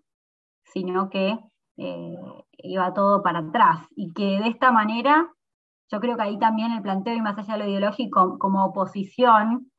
sino 0.64 1.10
que 1.10 1.38
eh, 1.78 2.16
iba 2.60 2.94
todo 2.94 3.24
para 3.24 3.40
atrás 3.40 3.88
y 3.96 4.14
que 4.14 4.40
de 4.40 4.48
esta 4.48 4.72
manera, 4.72 5.28
yo 5.92 6.00
creo 6.00 6.16
que 6.16 6.24
ahí 6.24 6.40
también 6.40 6.72
el 6.72 6.82
planteo 6.82 7.16
y 7.16 7.22
más 7.22 7.38
allá 7.38 7.54
de 7.54 7.60
lo 7.60 7.70
ideológico, 7.70 8.38
como 8.38 8.66
oposición, 8.66 9.72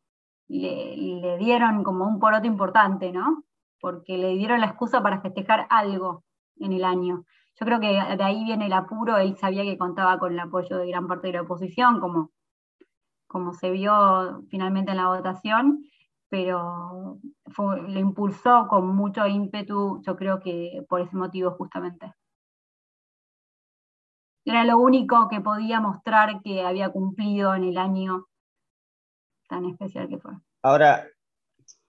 le, 0.48 0.96
le 0.96 1.38
dieron 1.38 1.84
como 1.84 2.06
un 2.06 2.18
poroto 2.18 2.46
importante, 2.46 3.12
¿no? 3.12 3.44
porque 3.80 4.18
le 4.18 4.34
dieron 4.34 4.60
la 4.60 4.66
excusa 4.66 5.02
para 5.02 5.20
festejar 5.20 5.66
algo 5.70 6.24
en 6.58 6.72
el 6.72 6.84
año. 6.84 7.24
Yo 7.58 7.66
creo 7.66 7.80
que 7.80 7.88
de 7.88 8.22
ahí 8.22 8.44
viene 8.44 8.66
el 8.66 8.72
apuro, 8.72 9.16
él 9.18 9.36
sabía 9.36 9.64
que 9.64 9.78
contaba 9.78 10.18
con 10.18 10.32
el 10.32 10.38
apoyo 10.38 10.78
de 10.78 10.88
gran 10.88 11.08
parte 11.08 11.28
de 11.28 11.34
la 11.34 11.42
oposición, 11.42 12.00
como, 12.00 12.30
como 13.30 13.54
se 13.54 13.70
vio 13.70 14.42
finalmente 14.48 14.90
en 14.90 14.96
la 14.96 15.06
votación, 15.06 15.84
pero 16.28 17.18
lo 17.56 18.00
impulsó 18.00 18.66
con 18.68 18.88
mucho 18.88 19.24
ímpetu, 19.26 20.02
yo 20.02 20.16
creo 20.16 20.40
que 20.40 20.84
por 20.88 21.00
ese 21.00 21.16
motivo 21.16 21.52
justamente. 21.52 22.12
Era 24.44 24.64
lo 24.64 24.78
único 24.78 25.28
que 25.28 25.40
podía 25.40 25.80
mostrar 25.80 26.42
que 26.42 26.66
había 26.66 26.90
cumplido 26.90 27.54
en 27.54 27.64
el 27.64 27.78
año 27.78 28.26
tan 29.48 29.64
especial 29.66 30.08
que 30.08 30.18
fue. 30.18 30.32
Ahora, 30.62 31.06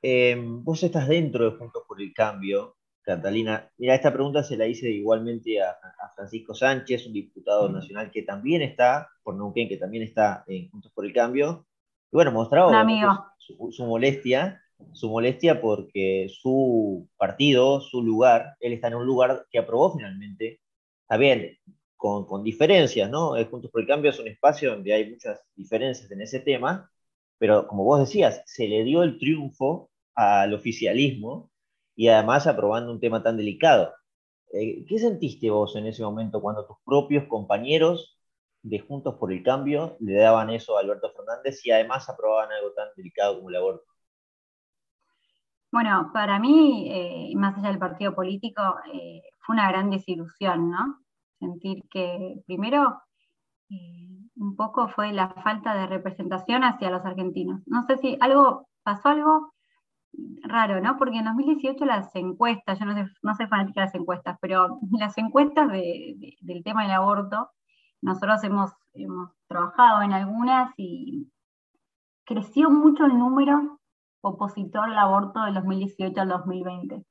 Em, 0.02 0.64
vos 0.64 0.82
estás 0.82 1.08
dentro 1.08 1.46
de 1.46 1.58
Juntos 1.58 1.84
por 1.88 2.02
el 2.02 2.14
Cambio, 2.14 2.76
Catalina. 3.04 3.70
Mira, 3.78 3.96
esta 3.96 4.14
pregunta 4.14 4.44
se 4.44 4.58
la 4.58 4.68
hice 4.68 4.90
igualmente 4.90 5.62
a, 5.62 5.76
Francisco 6.16 6.54
Sánchez, 6.54 7.08
un 7.08 7.14
diputado 7.14 7.70
nacional 7.70 8.12
que 8.12 8.22
también 8.22 8.62
está, 8.62 9.10
por 9.24 9.36
Neuquén, 9.36 9.68
que 9.68 9.78
también 9.78 10.04
está 10.04 10.44
en 10.48 10.70
Juntos 10.70 10.92
por 10.94 11.06
el 11.06 11.14
Cambio. 11.14 11.66
Y 12.12 12.16
bueno, 12.16 12.32
mostraba 12.32 12.70
su, 13.40 13.86
molestia, 13.86 14.62
su 14.94 15.10
molestia 15.10 15.60
porque 15.62 16.28
su 16.30 17.10
partido, 17.18 17.82
su 17.82 18.04
lugar, 18.04 18.56
él 18.60 18.74
está 18.74 18.90
en 18.90 18.96
un 18.96 19.06
lugar 19.06 19.48
que 19.50 19.58
aprobó 19.58 19.96
finalmente, 19.96 20.60
está 21.02 21.18
bien, 21.18 21.58
con, 21.96 22.26
con 22.26 22.44
diferencias, 22.44 23.10
¿no? 23.10 23.34
Juntos 23.46 23.72
por 23.72 23.82
el 23.82 23.88
Cambio 23.88 24.12
es 24.12 24.20
un 24.20 24.28
espacio 24.28 24.72
donde 24.72 24.94
hay 24.94 25.10
muchas 25.10 25.42
diferencias 25.56 26.12
en 26.12 26.22
ese 26.22 26.40
tema, 26.40 26.92
pero 27.40 27.68
como 27.68 27.84
vos 27.84 28.00
decías, 28.00 28.44
se 28.46 28.68
le 28.68 28.84
dio 28.84 29.02
el 29.02 29.18
triunfo 29.18 29.90
al 30.14 30.54
oficialismo 30.54 31.51
y 31.96 32.08
además 32.08 32.48
aprobando 32.48 32.92
un 32.92 33.00
tema 33.00 33.24
tan 33.24 33.38
delicado. 33.38 33.94
Eh, 34.54 34.86
¿Qué 34.86 35.00
sentiste 35.00 35.50
vos 35.50 35.76
en 35.76 35.88
ese 35.88 36.04
momento 36.04 36.42
cuando 36.42 36.66
tus 36.66 36.78
propios 36.86 37.26
compañeros 37.26 38.18
de 38.62 38.80
Juntos 38.80 39.16
por 39.16 39.32
el 39.32 39.44
Cambio 39.44 39.98
le 40.00 40.16
daban 40.16 40.50
eso 40.50 40.78
a 40.78 40.82
Alberto 40.82 41.12
Fernández 41.16 41.66
y 41.66 41.72
además 41.72 42.10
aprobaban 42.10 42.52
algo 42.52 42.74
tan 42.74 42.90
delicado 42.96 43.38
como 43.38 43.50
el 43.50 43.56
aborto? 43.56 43.86
Bueno, 45.72 46.12
para 46.14 46.38
mí, 46.38 46.90
eh, 46.92 47.34
más 47.36 47.58
allá 47.58 47.70
del 47.70 47.80
partido 47.80 48.14
político, 48.14 48.62
eh, 48.94 49.22
fue 49.40 49.56
una 49.56 49.70
gran 49.70 49.90
desilusión, 49.90 50.70
¿no? 50.70 51.00
Sentir 51.40 51.84
que 51.90 52.42
primero 52.46 53.02
un 54.42 54.56
poco 54.56 54.90
fue 54.90 55.14
la 55.14 55.30
falta 55.30 55.76
de 55.76 55.88
representación 55.88 56.64
hacia 56.64 56.90
los 56.90 57.06
argentinos. 57.06 57.62
No 57.68 57.86
sé 57.86 57.98
si 57.98 58.18
algo 58.20 58.68
pasó 58.84 59.10
algo 59.10 59.54
raro, 60.44 60.82
¿no? 60.82 60.98
Porque 60.98 61.18
en 61.18 61.26
2018 61.26 61.86
las 61.86 62.16
encuestas, 62.16 62.80
yo 62.80 62.86
no 62.86 62.94
sé, 62.94 63.06
no 63.22 63.36
sé 63.36 63.48
fanática 63.48 63.82
de 63.82 63.86
las 63.88 63.96
encuestas, 63.96 64.38
pero 64.42 64.80
las 65.00 65.18
encuestas 65.18 65.70
del 65.72 66.64
tema 66.64 66.84
del 66.84 66.92
aborto, 66.92 67.50
nosotros 68.02 68.44
hemos, 68.44 68.72
hemos 68.94 69.32
trabajado 69.48 70.02
en 70.02 70.14
algunas 70.14 70.74
y 70.78 71.32
creció 72.26 72.70
mucho 72.70 73.06
el 73.06 73.18
número 73.18 73.80
opositor 74.22 74.86
al 74.86 74.98
aborto 74.98 75.44
del 75.44 75.56
2018 75.56 76.22
al 76.22 76.30
2020. 76.30 77.04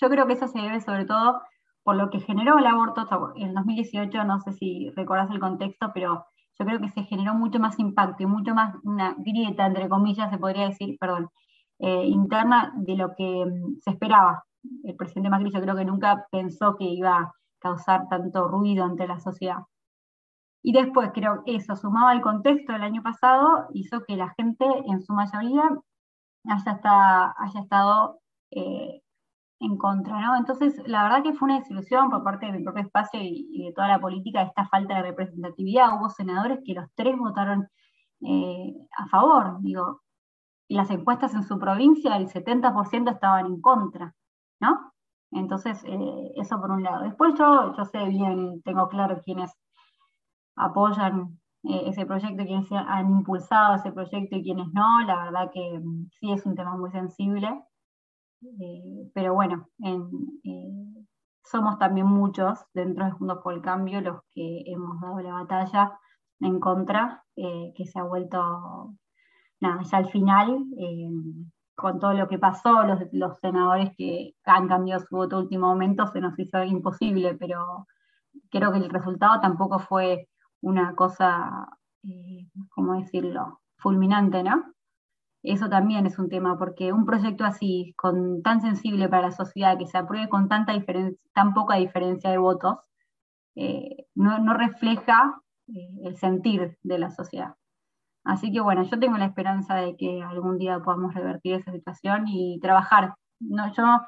Yo 0.00 0.08
creo 0.08 0.26
que 0.26 0.34
eso 0.34 0.48
se 0.48 0.58
debe 0.58 0.80
sobre 0.80 1.04
todo 1.04 1.42
por 1.82 1.96
lo 1.96 2.10
que 2.10 2.20
generó 2.20 2.58
el 2.58 2.66
aborto 2.66 3.06
en 3.36 3.54
2018, 3.54 4.24
no 4.24 4.40
sé 4.40 4.52
si 4.52 4.90
recordás 4.90 5.30
el 5.30 5.40
contexto, 5.40 5.90
pero 5.92 6.26
yo 6.58 6.66
creo 6.66 6.80
que 6.80 6.90
se 6.90 7.02
generó 7.04 7.34
mucho 7.34 7.58
más 7.58 7.78
impacto 7.78 8.22
y 8.22 8.26
mucho 8.26 8.54
más 8.54 8.74
una 8.84 9.14
grieta, 9.18 9.66
entre 9.66 9.88
comillas, 9.88 10.30
se 10.30 10.38
podría 10.38 10.68
decir, 10.68 10.96
perdón, 10.98 11.30
eh, 11.82 12.06
interna 12.06 12.72
de 12.76 12.96
lo 12.96 13.14
que 13.16 13.44
mm, 13.44 13.80
se 13.80 13.90
esperaba. 13.90 14.44
El 14.84 14.94
presidente 14.94 15.28
Macri 15.28 15.50
yo 15.52 15.60
creo 15.60 15.74
que 15.74 15.84
nunca 15.84 16.26
pensó 16.30 16.76
que 16.76 16.84
iba 16.84 17.18
a 17.18 17.32
causar 17.58 18.08
tanto 18.08 18.46
ruido 18.46 18.84
ante 18.84 19.06
la 19.08 19.18
sociedad. 19.18 19.58
Y 20.62 20.72
después 20.72 21.10
creo 21.12 21.42
que 21.44 21.56
eso, 21.56 21.74
sumado 21.74 22.06
al 22.08 22.22
contexto 22.22 22.72
del 22.72 22.82
año 22.82 23.02
pasado, 23.02 23.66
hizo 23.74 24.04
que 24.04 24.16
la 24.16 24.32
gente 24.36 24.64
en 24.86 25.02
su 25.02 25.12
mayoría 25.12 25.64
haya, 26.44 27.34
haya 27.36 27.60
estado 27.60 28.20
eh, 28.52 29.02
en 29.58 29.76
contra, 29.76 30.20
¿no? 30.20 30.36
Entonces, 30.36 30.80
la 30.86 31.02
verdad 31.02 31.24
que 31.24 31.34
fue 31.34 31.46
una 31.46 31.58
desilusión 31.58 32.10
por 32.10 32.22
parte 32.22 32.46
de 32.46 32.52
mi 32.52 32.62
propio 32.62 32.84
espacio 32.84 33.20
y, 33.20 33.64
de 33.64 33.72
toda 33.72 33.88
la 33.88 34.00
política 34.00 34.42
esta 34.42 34.68
falta 34.68 34.94
de 34.96 35.02
representatividad. 35.02 35.98
Hubo 35.98 36.10
senadores 36.10 36.60
que 36.64 36.74
los 36.74 36.86
tres 36.94 37.16
votaron 37.18 37.68
eh, 38.20 38.72
a 38.98 39.06
favor, 39.08 39.60
digo, 39.62 40.02
las 40.68 40.90
encuestas 40.90 41.34
en 41.34 41.44
su 41.44 41.58
provincia, 41.58 42.16
el 42.16 42.28
70% 42.28 43.10
estaban 43.10 43.46
en 43.46 43.60
contra, 43.60 44.14
¿no? 44.60 44.92
Entonces, 45.32 45.82
eh, 45.84 46.32
eso 46.36 46.60
por 46.60 46.70
un 46.70 46.82
lado. 46.82 47.04
Después 47.04 47.34
yo, 47.38 47.74
yo 47.76 47.84
sé 47.86 48.04
bien, 48.06 48.62
tengo 48.62 48.88
claro 48.88 49.20
quiénes 49.24 49.52
apoyan 50.56 51.40
eh, 51.64 51.84
ese 51.86 52.06
proyecto, 52.06 52.44
quiénes 52.44 52.70
han 52.72 53.10
impulsado 53.10 53.76
ese 53.76 53.92
proyecto 53.92 54.36
y 54.36 54.42
quiénes 54.42 54.68
no. 54.72 55.00
La 55.02 55.24
verdad 55.24 55.50
que 55.52 55.78
mm, 55.78 56.08
sí 56.20 56.32
es 56.32 56.44
un 56.46 56.54
tema 56.54 56.76
muy 56.76 56.90
sensible. 56.90 57.48
Eh, 58.42 59.10
pero 59.14 59.34
bueno, 59.34 59.68
somos 61.44 61.78
también 61.78 62.06
muchos 62.06 62.58
dentro 62.74 63.04
de 63.04 63.12
Juntos 63.12 63.38
por 63.42 63.54
el 63.54 63.62
Cambio 63.62 64.00
los 64.00 64.20
que 64.34 64.64
hemos 64.66 65.00
dado 65.00 65.20
la 65.20 65.34
batalla 65.34 65.98
en 66.40 66.58
contra, 66.58 67.24
que 67.36 67.86
se 67.86 67.98
ha 68.00 68.02
vuelto, 68.02 68.94
nada, 69.62 69.82
ya 69.82 69.98
al 69.98 70.10
final, 70.10 70.66
con 71.74 71.98
todo 71.98 72.12
lo 72.14 72.28
que 72.28 72.38
pasó, 72.38 72.82
los, 73.12 73.38
senadores 73.38 73.90
que 73.96 74.34
han 74.44 74.68
cambiado 74.68 75.04
su 75.04 75.16
voto 75.16 75.38
último 75.38 75.68
momento, 75.68 76.06
se 76.08 76.20
nos 76.20 76.38
hizo 76.38 76.62
imposible, 76.64 77.34
pero 77.34 77.86
creo 78.50 78.72
que 78.72 78.78
el 78.78 78.90
resultado 78.90 79.40
tampoco 79.40 79.78
fue 79.78 80.28
una 80.60 80.94
cosa, 80.94 81.68
¿cómo 82.70 82.94
decirlo?, 82.94 83.60
fulminante, 83.78 84.42
¿no? 84.42 84.74
Eso 85.42 85.68
también 85.68 86.06
es 86.06 86.18
un 86.18 86.28
tema, 86.28 86.56
porque 86.56 86.92
un 86.92 87.04
proyecto 87.04 87.44
así, 87.44 87.96
tan 88.44 88.60
sensible 88.60 89.08
para 89.08 89.22
la 89.22 89.32
sociedad, 89.32 89.76
que 89.76 89.86
se 89.86 89.98
apruebe 89.98 90.28
con 90.28 90.48
tanta 90.48 90.72
tan 91.32 91.52
poca 91.52 91.76
diferencia 91.76 92.30
de 92.30 92.38
votos, 92.38 92.78
eh, 93.56 94.06
no, 94.14 94.54
refleja 94.54 95.42
eh, 95.68 95.88
el 96.04 96.16
sentir 96.16 96.78
de 96.82 96.98
la 96.98 97.10
sociedad. 97.10 97.54
Así 98.24 98.52
que 98.52 98.60
bueno, 98.60 98.82
yo 98.84 98.98
tengo 98.98 99.18
la 99.18 99.26
esperanza 99.26 99.74
de 99.76 99.96
que 99.96 100.22
algún 100.22 100.58
día 100.58 100.80
podamos 100.80 101.14
revertir 101.14 101.54
esa 101.54 101.72
situación 101.72 102.28
y 102.28 102.60
trabajar. 102.60 103.14
No, 103.40 103.72
yo 103.74 104.00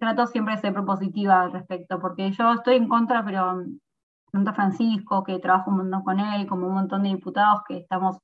trato 0.00 0.26
siempre 0.26 0.54
de 0.54 0.60
ser 0.60 0.72
propositiva 0.72 1.42
al 1.42 1.52
respecto, 1.52 2.00
porque 2.00 2.32
yo 2.32 2.52
estoy 2.54 2.76
en 2.76 2.88
contra, 2.88 3.24
pero 3.24 3.62
tanto 4.32 4.54
Francisco, 4.54 5.22
que 5.24 5.38
trabajo 5.38 5.70
un 5.70 5.78
montón 5.78 6.02
con 6.02 6.20
él, 6.20 6.46
como 6.46 6.66
un 6.66 6.74
montón 6.74 7.02
de 7.04 7.10
diputados 7.10 7.62
que 7.68 7.78
estamos 7.78 8.18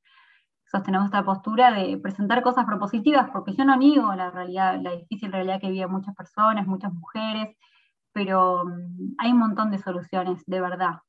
sostenemos 0.71 1.07
esta 1.07 1.25
postura 1.25 1.73
de 1.73 1.99
presentar 1.99 2.43
cosas 2.43 2.67
propositivas, 2.67 3.31
porque 3.31 3.55
yo 3.55 3.65
no 3.65 3.77
niego 3.77 4.15
la 4.15 4.31
realidad, 4.31 4.79
la 4.81 4.93
difícil 4.93 5.33
realidad 5.33 5.61
que 5.61 5.71
viven 5.71 5.91
muchas 5.91 6.15
personas, 6.15 6.67
muchas 6.67 6.93
mujeres, 6.93 7.57
pero 8.13 8.65
mm, 8.67 9.15
hay 9.19 9.33
un 9.33 9.39
montón 9.39 9.71
de 9.71 9.79
soluciones 9.79 10.43
de 10.47 10.61
verdad 10.61 11.01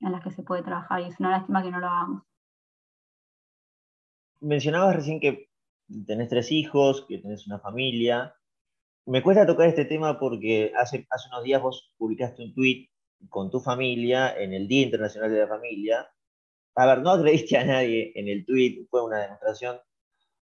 en 0.00 0.12
las 0.12 0.22
que 0.22 0.30
se 0.30 0.42
puede 0.42 0.62
trabajar 0.62 1.00
y 1.00 1.04
es 1.06 1.20
una 1.20 1.30
lástima 1.30 1.62
que 1.62 1.70
no 1.70 1.80
lo 1.80 1.88
hagamos. 1.88 2.22
Mencionabas 4.40 4.96
recién 4.96 5.20
que 5.20 5.48
tenés 6.06 6.28
tres 6.28 6.52
hijos, 6.52 7.04
que 7.08 7.18
tenés 7.18 7.46
una 7.46 7.58
familia. 7.58 8.34
Me 9.06 9.22
cuesta 9.22 9.46
tocar 9.46 9.68
este 9.68 9.84
tema 9.84 10.18
porque 10.18 10.72
hace, 10.76 11.06
hace 11.10 11.28
unos 11.28 11.44
días 11.44 11.62
vos 11.62 11.92
publicaste 11.96 12.42
un 12.42 12.54
tweet 12.54 12.88
con 13.28 13.50
tu 13.50 13.60
familia 13.60 14.36
en 14.36 14.52
el 14.52 14.68
Día 14.68 14.82
Internacional 14.82 15.30
de 15.30 15.38
la 15.38 15.48
Familia 15.48 16.08
a 16.78 16.86
ver, 16.86 16.98
no 17.00 17.10
agrediste 17.10 17.56
a 17.56 17.64
nadie 17.64 18.12
en 18.14 18.28
el 18.28 18.44
tweet, 18.44 18.86
fue 18.90 19.02
una 19.02 19.18
demostración, 19.18 19.78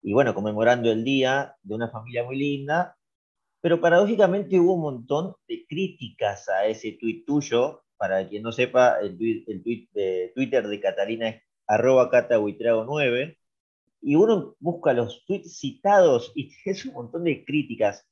y 0.02 0.12
bueno, 0.12 0.34
conmemorando 0.34 0.90
el 0.90 1.04
día 1.04 1.56
de 1.62 1.74
una 1.76 1.88
familia 1.88 2.24
muy 2.24 2.36
linda, 2.36 2.98
pero 3.60 3.80
paradójicamente 3.80 4.58
hubo 4.58 4.74
un 4.74 4.82
montón 4.82 5.34
de 5.48 5.64
críticas 5.68 6.48
a 6.48 6.66
ese 6.66 6.92
tweet 7.00 7.24
tuyo. 7.24 7.82
Para 7.96 8.28
quien 8.28 8.42
no 8.42 8.52
sepa, 8.52 8.98
el 9.00 9.16
tweet, 9.16 9.44
el 9.46 9.62
tweet 9.62 9.88
de 9.94 10.32
Twitter 10.34 10.66
de 10.66 10.80
Catalina 10.80 11.28
es 11.28 11.42
arroba 11.66 12.10
9 12.10 13.38
y 14.04 14.16
uno 14.16 14.54
busca 14.60 14.92
los 14.92 15.24
tweets 15.24 15.58
citados 15.58 16.30
y 16.34 16.52
es 16.64 16.84
un 16.84 16.94
montón 16.94 17.24
de 17.24 17.44
críticas. 17.44 18.06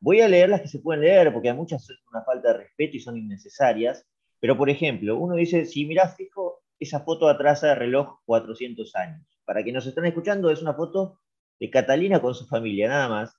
Voy 0.00 0.20
a 0.20 0.28
leer 0.28 0.50
las 0.50 0.60
que 0.60 0.68
se 0.68 0.78
pueden 0.78 1.00
leer, 1.00 1.32
porque 1.32 1.48
hay 1.50 1.56
muchas 1.56 1.84
son 1.84 1.96
una 2.12 2.22
falta 2.22 2.52
de 2.52 2.58
respeto 2.58 2.96
y 2.96 3.00
son 3.00 3.16
innecesarias, 3.16 4.06
pero 4.38 4.56
por 4.56 4.70
ejemplo, 4.70 5.16
uno 5.16 5.34
dice, 5.34 5.64
si 5.64 5.86
mirás 5.86 6.16
fijo, 6.16 6.62
esa 6.78 7.00
foto 7.00 7.28
atrasa 7.28 7.72
el 7.72 7.78
reloj 7.78 8.20
400 8.26 8.94
años. 8.94 9.26
Para 9.44 9.62
quienes 9.62 9.84
nos 9.84 9.88
están 9.88 10.04
escuchando, 10.04 10.50
es 10.50 10.62
una 10.62 10.74
foto 10.74 11.18
de 11.58 11.70
Catalina 11.70 12.20
con 12.20 12.34
su 12.34 12.46
familia, 12.46 12.88
nada 12.88 13.08
más. 13.08 13.34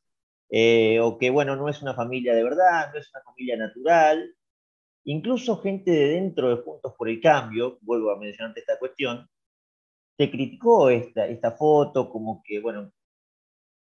Eh, 0.49 0.99
o 0.99 1.17
que, 1.17 1.29
bueno, 1.29 1.55
no 1.55 1.69
es 1.69 1.81
una 1.81 1.93
familia 1.93 2.33
de 2.33 2.43
verdad, 2.43 2.91
no 2.91 2.99
es 2.99 3.09
una 3.13 3.23
familia 3.23 3.55
natural. 3.55 4.35
Incluso 5.05 5.57
gente 5.57 5.91
de 5.91 6.07
dentro 6.09 6.49
de 6.49 6.61
Juntos 6.63 6.93
por 6.97 7.07
el 7.07 7.21
Cambio, 7.21 7.77
vuelvo 7.81 8.11
a 8.11 8.19
mencionarte 8.19 8.59
esta 8.61 8.77
cuestión, 8.79 9.29
te 10.19 10.29
criticó 10.29 10.89
esta, 10.89 11.27
esta 11.27 11.51
foto 11.51 12.09
como 12.09 12.43
que, 12.43 12.59
bueno, 12.59 12.91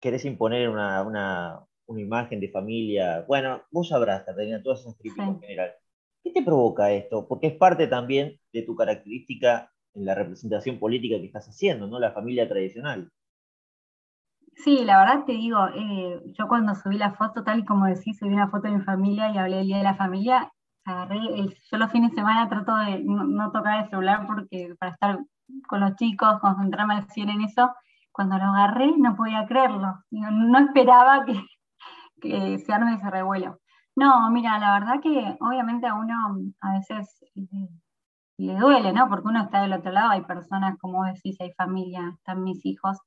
querés 0.00 0.24
imponer 0.24 0.68
una, 0.68 1.02
una, 1.02 1.66
una 1.86 2.00
imagen 2.00 2.38
de 2.38 2.48
familia. 2.48 3.24
Bueno, 3.26 3.62
vos 3.72 3.88
sabrás, 3.88 4.22
Catalina, 4.22 4.62
todas 4.62 4.82
esas 4.82 4.96
críticas 4.96 5.26
en 5.26 5.40
general. 5.40 5.72
¿Qué 6.22 6.30
te 6.30 6.44
provoca 6.44 6.92
esto? 6.92 7.26
Porque 7.26 7.48
es 7.48 7.56
parte 7.56 7.88
también 7.88 8.38
de 8.52 8.62
tu 8.62 8.76
característica 8.76 9.72
en 9.94 10.04
la 10.04 10.14
representación 10.14 10.78
política 10.78 11.18
que 11.18 11.26
estás 11.26 11.48
haciendo, 11.48 11.88
¿no? 11.88 11.98
La 11.98 12.12
familia 12.12 12.48
tradicional. 12.48 13.10
Sí, 14.54 14.84
la 14.84 15.00
verdad 15.00 15.24
te 15.26 15.32
digo, 15.32 15.58
eh, 15.74 16.22
yo 16.38 16.46
cuando 16.46 16.76
subí 16.76 16.98
la 16.98 17.14
foto, 17.14 17.42
tal 17.42 17.58
y 17.58 17.64
como 17.64 17.86
decís, 17.86 18.16
subí 18.20 18.32
una 18.32 18.48
foto 18.48 18.68
de 18.68 18.76
mi 18.76 18.84
familia 18.84 19.32
y 19.32 19.38
hablé 19.38 19.56
del 19.56 19.66
día 19.66 19.78
de 19.78 19.82
la 19.82 19.96
familia, 19.96 20.52
agarré, 20.84 21.18
yo 21.18 21.78
los 21.78 21.90
fines 21.90 22.10
de 22.10 22.16
semana 22.16 22.48
trato 22.48 22.76
de 22.76 23.02
no, 23.02 23.50
tocar 23.50 23.82
el 23.82 23.90
celular 23.90 24.24
porque 24.28 24.76
para 24.78 24.92
estar 24.92 25.18
con 25.68 25.80
los 25.80 25.94
chicos, 25.96 26.40
concentrarme 26.40 26.94
al 26.94 27.08
100 27.08 27.30
en 27.30 27.42
eso, 27.42 27.72
cuando 28.12 28.38
lo 28.38 28.44
agarré 28.44 28.92
no 28.98 29.16
podía 29.16 29.46
creerlo, 29.46 30.04
no, 30.10 30.58
esperaba 30.58 31.24
que, 31.24 31.34
que 32.20 32.58
se 32.58 32.72
arme 32.72 32.94
ese 32.94 33.10
revuelo. 33.10 33.58
No, 33.96 34.30
mira, 34.30 34.58
la 34.58 34.78
verdad 34.78 35.00
que 35.02 35.36
obviamente 35.40 35.86
a 35.86 35.94
uno 35.94 36.14
a 36.60 36.72
veces 36.74 37.24
le, 38.38 38.54
duele, 38.58 38.92
¿no? 38.92 39.08
Porque 39.08 39.28
uno 39.28 39.42
está 39.42 39.62
del 39.62 39.74
otro 39.74 39.92
lado, 39.92 40.10
hay 40.10 40.22
personas, 40.22 40.78
como 40.78 41.04
decís, 41.04 41.36
hay 41.40 41.52
familia, 41.52 42.12
están 42.16 42.42
mis 42.42 42.64
hijos, 42.64 42.98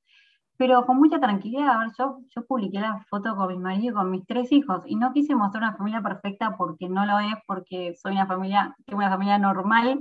pero 0.58 0.86
con 0.86 0.98
mucha 0.98 1.20
tranquilidad, 1.20 1.70
a 1.70 1.80
ver, 1.80 1.90
yo, 1.98 2.20
yo 2.34 2.46
publiqué 2.46 2.80
la 2.80 3.04
foto 3.10 3.36
con 3.36 3.48
mi 3.50 3.58
marido 3.58 3.92
y 3.92 3.94
con 3.94 4.12
mis 4.12 4.26
tres 4.26 4.52
hijos, 4.52 4.84
y 4.86 4.96
no 4.96 5.12
quise 5.12 5.36
mostrar 5.36 5.64
una 5.64 5.78
familia 5.78 6.02
perfecta 6.02 6.56
porque 6.58 6.88
no 6.88 7.06
lo 7.06 7.20
es, 7.20 7.36
porque 7.48 7.96
soy 7.96 8.14
una 8.14 8.28
familia, 8.28 8.76
tengo 8.86 9.00
una 9.00 9.10
familia 9.10 9.40
normal, 9.40 10.00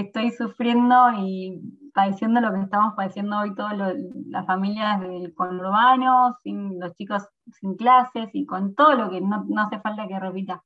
estoy 0.00 0.30
sufriendo 0.30 1.12
y 1.18 1.60
padeciendo 1.94 2.40
lo 2.40 2.52
que 2.52 2.60
estamos 2.60 2.94
padeciendo 2.94 3.38
hoy 3.38 3.54
todas 3.54 3.76
las 3.76 4.46
familias 4.46 5.00
del 5.00 5.34
conurbano, 5.34 6.34
sin 6.42 6.78
los 6.78 6.94
chicos 6.94 7.26
sin 7.60 7.76
clases 7.76 8.28
y 8.32 8.46
con 8.46 8.74
todo 8.74 8.94
lo 8.94 9.10
que 9.10 9.20
no, 9.20 9.44
hace 9.58 9.80
falta 9.80 10.06
que 10.06 10.20
repita. 10.20 10.62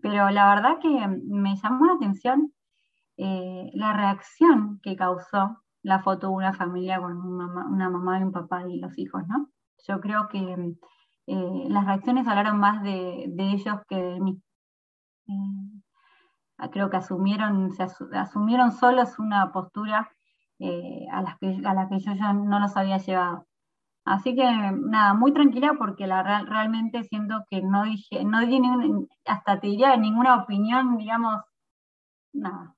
Pero 0.00 0.30
la 0.30 0.54
verdad 0.54 0.78
que 0.80 1.08
me 1.08 1.56
llamó 1.56 1.86
la 1.86 1.94
atención 1.94 2.52
eh, 3.16 3.70
la 3.74 3.94
reacción 3.94 4.78
que 4.82 4.96
causó 4.96 5.62
la 5.82 6.02
foto 6.02 6.28
de 6.28 6.34
una 6.34 6.52
familia 6.52 7.00
con 7.00 7.16
una 7.16 7.88
mamá, 7.90 8.20
y 8.20 8.22
un 8.22 8.32
papá 8.32 8.68
y 8.68 8.78
los 8.78 8.96
hijos, 8.98 9.26
¿no? 9.26 9.48
Yo 9.86 10.00
creo 10.00 10.28
que 10.28 10.38
eh, 11.26 11.64
las 11.68 11.86
reacciones 11.86 12.28
hablaron 12.28 12.58
más 12.58 12.82
de, 12.82 13.24
ellos 13.38 13.78
que 13.88 13.96
de 13.96 14.20
mí. 14.20 14.42
Eh, 15.28 15.77
creo 16.72 16.90
que 16.90 16.96
asumieron, 16.96 17.72
se 17.72 17.84
asumieron 18.14 18.72
solos 18.72 19.18
una 19.18 19.52
postura 19.52 20.10
a, 21.12 21.22
las 21.22 21.38
que, 21.38 21.60
a 21.64 21.74
la 21.74 21.88
que 21.88 22.00
yo 22.00 22.12
ya 22.14 22.32
no 22.32 22.58
los 22.60 22.76
había 22.76 22.98
llevado. 22.98 23.46
Así 24.04 24.34
que 24.34 24.44
nada, 24.44 25.14
muy 25.14 25.32
tranquila 25.32 25.74
porque 25.78 26.06
la 26.06 26.22
realmente 26.22 27.04
siento 27.04 27.44
que 27.50 27.62
no 27.62 27.84
dije, 27.84 28.24
no 28.24 28.40
di 28.40 28.60
hasta 29.26 29.60
te 29.60 29.68
diría 29.68 29.96
ninguna 29.96 30.36
opinión, 30.42 30.96
digamos, 30.98 31.42
nada. 32.32 32.74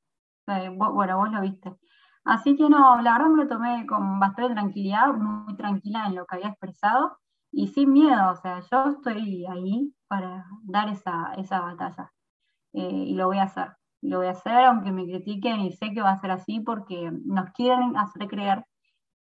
Eh, 0.48 0.70
bueno, 0.70 1.18
vos 1.18 1.30
lo 1.32 1.40
viste. 1.42 1.76
Así 2.24 2.56
que 2.56 2.68
no, 2.68 3.00
la 3.02 3.12
verdad 3.14 3.28
me 3.28 3.44
lo 3.44 3.48
tomé 3.48 3.86
con 3.86 4.20
bastante 4.20 4.54
tranquilidad, 4.54 5.12
muy 5.14 5.56
tranquila 5.56 6.06
en 6.06 6.16
lo 6.16 6.26
que 6.26 6.36
había 6.36 6.48
expresado 6.48 7.18
y 7.52 7.68
sin 7.68 7.92
miedo, 7.92 8.32
o 8.32 8.36
sea, 8.36 8.60
yo 8.60 8.90
estoy 8.90 9.46
ahí 9.46 9.94
para 10.08 10.46
dar 10.64 10.88
esa, 10.88 11.34
esa 11.34 11.60
batalla 11.60 12.12
eh, 12.72 13.04
y 13.06 13.14
lo 13.14 13.26
voy 13.26 13.38
a 13.38 13.44
hacer. 13.44 13.68
Lo 14.02 14.18
voy 14.18 14.28
a 14.28 14.30
hacer 14.30 14.64
aunque 14.64 14.92
me 14.92 15.04
critiquen 15.04 15.61
y 15.61 15.72
sé 15.72 15.92
que 15.92 16.02
va 16.02 16.12
a 16.12 16.20
ser 16.20 16.30
así 16.30 16.61
porque 16.61 17.11
nos 17.24 17.50
quieren 17.52 17.96
hacer 17.96 18.28
creer 18.28 18.64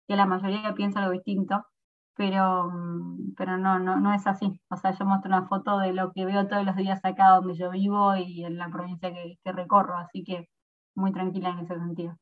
que 0.08 0.16
la 0.16 0.26
mayoría 0.26 0.74
piensa 0.74 1.00
lo 1.00 1.10
distinto 1.10 1.64
pero, 2.16 2.70
pero 3.36 3.58
no, 3.58 3.78
no, 3.78 4.00
no 4.00 4.14
es 4.14 4.26
así. 4.26 4.60
O 4.70 4.76
sea, 4.76 4.96
yo 4.96 5.04
muestro 5.04 5.28
una 5.28 5.46
foto 5.46 5.78
de 5.78 5.92
lo 5.92 6.12
que 6.12 6.24
veo 6.24 6.46
todos 6.46 6.64
los 6.64 6.76
días 6.76 7.00
acá 7.04 7.30
donde 7.30 7.54
yo 7.54 7.70
vivo 7.70 8.16
y 8.16 8.44
en 8.44 8.56
la 8.56 8.70
provincia 8.70 9.12
que, 9.12 9.52
recorro, 9.52 9.96
así 9.96 10.22
que 10.24 10.48
muy 10.94 11.12
tranquila 11.12 11.50
en 11.50 11.58
ese 11.64 11.74
sentido. 11.74 12.16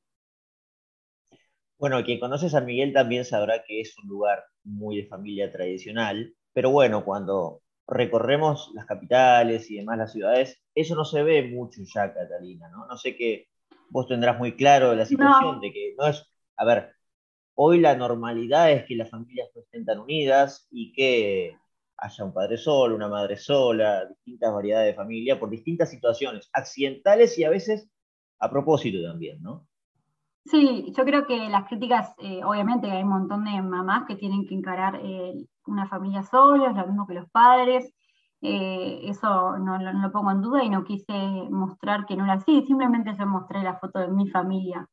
Bueno, 1.78 2.02
quien 2.04 2.20
conoce 2.20 2.48
San 2.48 2.64
Miguel 2.64 2.92
también 2.92 3.24
sabrá 3.24 3.64
que 3.64 3.80
es 3.80 3.96
un 3.98 4.08
lugar 4.08 4.44
muy 4.62 4.96
de 4.96 5.08
familia 5.08 5.50
tradicional, 5.50 6.34
pero 6.52 6.70
bueno, 6.70 7.04
cuando 7.04 7.60
recorremos 7.86 8.70
las 8.74 8.86
capitales 8.86 9.70
y 9.70 9.76
demás 9.78 9.98
las 9.98 10.12
ciudades, 10.12 10.61
eso 10.74 10.94
no 10.94 11.04
se 11.04 11.22
ve 11.22 11.48
mucho 11.48 11.80
ya, 11.82 12.12
Catalina, 12.12 12.68
¿no? 12.68 12.86
No 12.86 12.96
sé 12.96 13.16
qué 13.16 13.48
vos 13.90 14.08
tendrás 14.08 14.38
muy 14.38 14.56
claro 14.56 14.94
la 14.94 15.04
situación 15.04 15.60
de 15.60 15.72
que 15.72 15.94
no 15.98 16.06
es, 16.06 16.24
a 16.56 16.64
ver, 16.64 16.94
Hoy 17.54 17.80
la 17.80 17.94
normalidad 17.94 18.72
es 18.72 18.84
que 18.84 18.96
las 18.96 19.10
familias 19.10 19.48
no 19.54 19.60
estén 19.60 19.84
tan 19.84 19.98
unidas 20.00 20.66
y 20.70 20.92
que 20.92 21.58
haya 21.98 22.24
un 22.24 22.32
padre 22.32 22.56
solo, 22.56 22.96
una 22.96 23.08
madre 23.08 23.36
sola, 23.36 24.06
distintas 24.06 24.52
variedades 24.54 24.88
de 24.88 24.94
familia 24.94 25.38
por 25.38 25.50
distintas 25.50 25.90
situaciones, 25.90 26.48
accidentales 26.52 27.38
y 27.38 27.44
a 27.44 27.50
veces 27.50 27.88
a 28.38 28.50
propósito 28.50 29.02
también, 29.02 29.42
¿no? 29.42 29.66
Sí, 30.44 30.92
yo 30.96 31.04
creo 31.04 31.26
que 31.26 31.48
las 31.50 31.68
críticas, 31.68 32.14
eh, 32.18 32.42
obviamente 32.42 32.90
hay 32.90 33.02
un 33.02 33.10
montón 33.10 33.44
de 33.44 33.62
mamás 33.62 34.06
que 34.08 34.16
tienen 34.16 34.46
que 34.46 34.56
encarar 34.56 35.00
eh, 35.04 35.34
una 35.66 35.86
familia 35.86 36.24
sola, 36.24 36.72
lo 36.72 36.86
mismo 36.86 37.06
que 37.06 37.14
los 37.14 37.30
padres, 37.30 37.94
eh, 38.42 39.00
eso 39.04 39.58
no, 39.58 39.78
lo 39.78 40.12
pongo 40.12 40.30
en 40.32 40.42
duda 40.42 40.64
y 40.64 40.70
no 40.70 40.84
quise 40.84 41.12
mostrar 41.50 42.06
que 42.06 42.16
no 42.16 42.24
era 42.24 42.34
así, 42.34 42.62
simplemente 42.66 43.14
yo 43.16 43.26
mostré 43.26 43.62
la 43.62 43.78
foto 43.78 44.00
de 44.00 44.08
mi 44.08 44.28
familia 44.28 44.88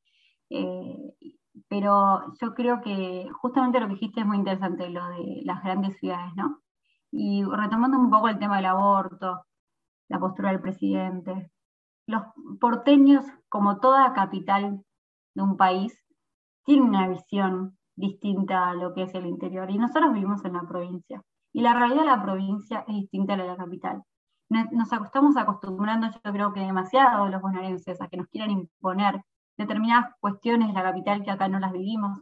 pero 1.68 2.34
yo 2.42 2.54
creo 2.54 2.82
que 2.82 3.28
justamente 3.42 3.80
lo 3.80 3.88
que 3.88 3.94
dijiste 3.94 4.22
es 4.22 4.26
muy 4.26 4.38
interesante, 4.38 4.90
lo 4.90 5.08
de 5.10 5.42
las 5.44 5.64
grandes 5.64 5.98
ciudades, 5.98 6.34
¿no? 6.36 6.62
Y 7.12 7.44
retomando 7.44 7.98
un 7.98 8.10
poco 8.10 8.30
el 8.30 8.40
tema 8.40 8.58
del 8.58 8.68
aborto, 8.68 9.46
la 10.10 10.20
postura 10.20 10.52
del 10.52 10.62
presidente, 10.62 11.52
los 12.08 12.24
porteños, 12.60 13.26
como 13.50 13.80
toda 13.80 14.14
capital 14.14 14.84
de 15.36 15.42
un 15.44 15.58
país, 15.58 15.94
tienen 16.66 16.90
una 16.90 17.08
visión 17.08 17.78
distinta 17.96 18.70
a 18.70 18.76
lo 18.76 18.94
que 18.94 19.04
es 19.04 19.14
el 19.16 19.26
interior. 19.26 19.70
Y 19.70 19.78
nosotros 19.78 20.14
vivimos 20.14 20.44
en 20.46 20.54
la 20.54 20.64
provincia. 20.64 21.24
Y 21.52 21.62
la 21.62 21.74
realidad 21.74 22.02
de 22.02 22.08
la 22.08 22.22
provincia 22.22 22.86
es 22.88 22.96
distinta 22.96 23.34
a 23.34 23.38
la 23.38 23.44
de 23.44 23.50
la 23.50 23.58
capital. 23.58 24.04
Nos 24.50 24.92
estamos 24.92 25.38
acostumbrando, 25.38 26.08
yo 26.08 26.32
creo 26.32 26.54
que 26.54 26.60
demasiado 26.62 27.28
los 27.30 27.42
bonaerenses, 27.42 28.02
a 28.02 28.08
que 28.08 28.18
nos 28.18 28.28
quieran 28.28 28.52
imponer 28.52 29.22
determinadas 29.58 30.16
cuestiones 30.20 30.70
de 30.70 30.74
la 30.74 30.84
capital 30.84 31.24
que 31.24 31.32
acá 31.32 31.48
no 31.48 31.60
las 31.60 31.72
vivimos. 31.72 32.22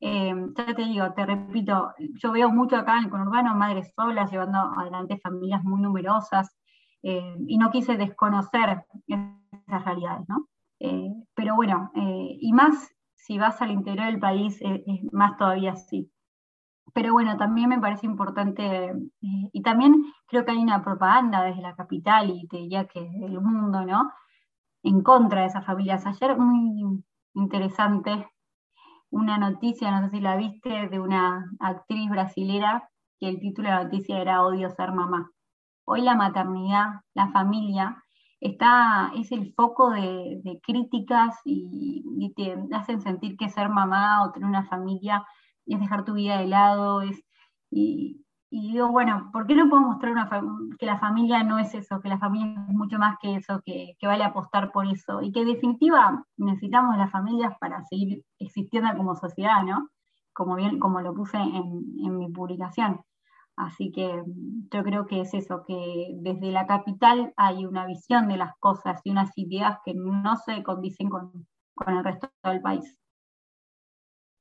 Eh, 0.00 0.34
ya 0.56 0.74
te 0.74 0.82
digo, 0.82 1.12
te 1.12 1.26
repito, 1.26 1.92
yo 1.98 2.32
veo 2.32 2.50
mucho 2.50 2.76
acá 2.76 2.96
en 2.96 3.04
el 3.04 3.10
conurbano 3.10 3.54
madres 3.54 3.92
solas 3.94 4.30
llevando 4.30 4.58
adelante 4.58 5.18
familias 5.18 5.62
muy 5.62 5.82
numerosas 5.82 6.56
eh, 7.02 7.36
y 7.46 7.58
no 7.58 7.70
quise 7.70 7.98
desconocer 7.98 8.86
esas 9.06 9.84
realidades, 9.84 10.26
¿no? 10.28 10.48
Eh, 10.78 11.12
pero 11.34 11.54
bueno, 11.56 11.90
y 11.94 12.50
más 12.54 12.90
si 13.14 13.36
vas 13.36 13.60
al 13.60 13.70
interior 13.70 14.06
del 14.06 14.18
país, 14.18 14.58
es 14.62 15.12
más 15.12 15.36
todavía 15.36 15.72
así. 15.72 16.10
Pero 16.94 17.12
bueno, 17.12 17.36
también 17.36 17.68
me 17.68 17.78
parece 17.78 18.06
importante, 18.06 18.92
y 19.20 19.62
también 19.62 20.04
creo 20.26 20.44
que 20.44 20.52
hay 20.52 20.58
una 20.58 20.82
propaganda 20.82 21.42
desde 21.42 21.62
la 21.62 21.76
capital 21.76 22.30
y 22.30 22.46
te 22.48 22.58
diría 22.58 22.86
que 22.86 23.00
del 23.00 23.40
mundo, 23.40 23.84
¿no? 23.84 24.12
En 24.82 25.02
contra 25.02 25.42
de 25.42 25.46
esas 25.48 25.66
familias. 25.66 26.06
Ayer 26.06 26.36
muy 26.38 27.02
interesante 27.34 28.26
una 29.10 29.38
noticia, 29.38 29.90
no 29.90 30.06
sé 30.06 30.16
si 30.16 30.20
la 30.20 30.36
viste, 30.36 30.88
de 30.88 31.00
una 31.00 31.50
actriz 31.58 32.08
brasilera, 32.08 32.88
que 33.18 33.28
el 33.28 33.40
título 33.40 33.68
de 33.68 33.74
la 33.74 33.84
noticia 33.84 34.20
era 34.20 34.44
Odio 34.44 34.70
ser 34.70 34.92
mamá. 34.92 35.30
Hoy 35.84 36.02
la 36.02 36.14
maternidad, 36.14 37.02
la 37.14 37.28
familia, 37.32 38.02
está, 38.40 39.12
es 39.16 39.32
el 39.32 39.52
foco 39.54 39.90
de, 39.90 40.60
críticas 40.62 41.36
y, 41.44 42.32
te 42.36 42.56
hacen 42.72 43.00
sentir 43.00 43.36
que 43.36 43.48
ser 43.48 43.68
mamá 43.68 44.24
o 44.24 44.30
tener 44.30 44.48
una 44.48 44.64
familia 44.64 45.26
es 45.74 45.80
dejar 45.80 46.04
tu 46.04 46.14
vida 46.14 46.38
de 46.38 46.46
lado, 46.46 47.02
es, 47.02 47.22
y, 47.70 48.24
y 48.52 48.72
digo, 48.72 48.88
bueno, 48.88 49.30
¿por 49.32 49.46
qué 49.46 49.54
no 49.54 49.70
puedo 49.70 49.82
mostrar 49.82 50.10
una 50.10 50.28
que 50.76 50.84
la 50.84 50.98
familia 50.98 51.44
no 51.44 51.60
es 51.60 51.72
eso, 51.72 52.00
que 52.00 52.08
la 52.08 52.18
familia 52.18 52.60
es 52.68 52.74
mucho 52.74 52.98
más 52.98 53.16
que 53.22 53.36
eso, 53.36 53.62
que, 53.64 53.96
vale 54.02 54.24
apostar 54.24 54.72
por 54.72 54.86
eso? 54.88 55.22
Y 55.22 55.30
que 55.30 55.42
en 55.42 55.46
definitiva 55.46 56.24
necesitamos 56.36 56.96
las 56.98 57.12
familias 57.12 57.56
para 57.60 57.84
seguir 57.84 58.24
existiendo 58.40 58.90
como 58.96 59.14
sociedad, 59.14 59.62
¿no? 59.62 59.88
Como 60.32 60.56
bien, 60.56 60.80
como 60.80 61.00
lo 61.00 61.14
puse 61.14 61.36
en, 61.38 62.18
mi 62.18 62.28
publicación. 62.32 63.00
Así 63.56 63.92
que 63.92 64.20
yo 64.72 64.82
creo 64.82 65.06
que 65.06 65.20
es 65.20 65.32
eso, 65.32 65.62
que 65.64 66.16
desde 66.20 66.50
la 66.50 66.66
capital 66.66 67.32
hay 67.36 67.66
una 67.66 67.86
visión 67.86 68.26
de 68.26 68.36
las 68.36 68.56
cosas 68.58 69.00
y 69.04 69.10
unas 69.10 69.30
ideas 69.38 69.78
que 69.84 69.94
no 69.94 70.36
se 70.36 70.64
condicen 70.64 71.08
con, 71.08 71.46
el 71.86 72.04
resto 72.04 72.30
del 72.42 72.60
país. 72.60 72.99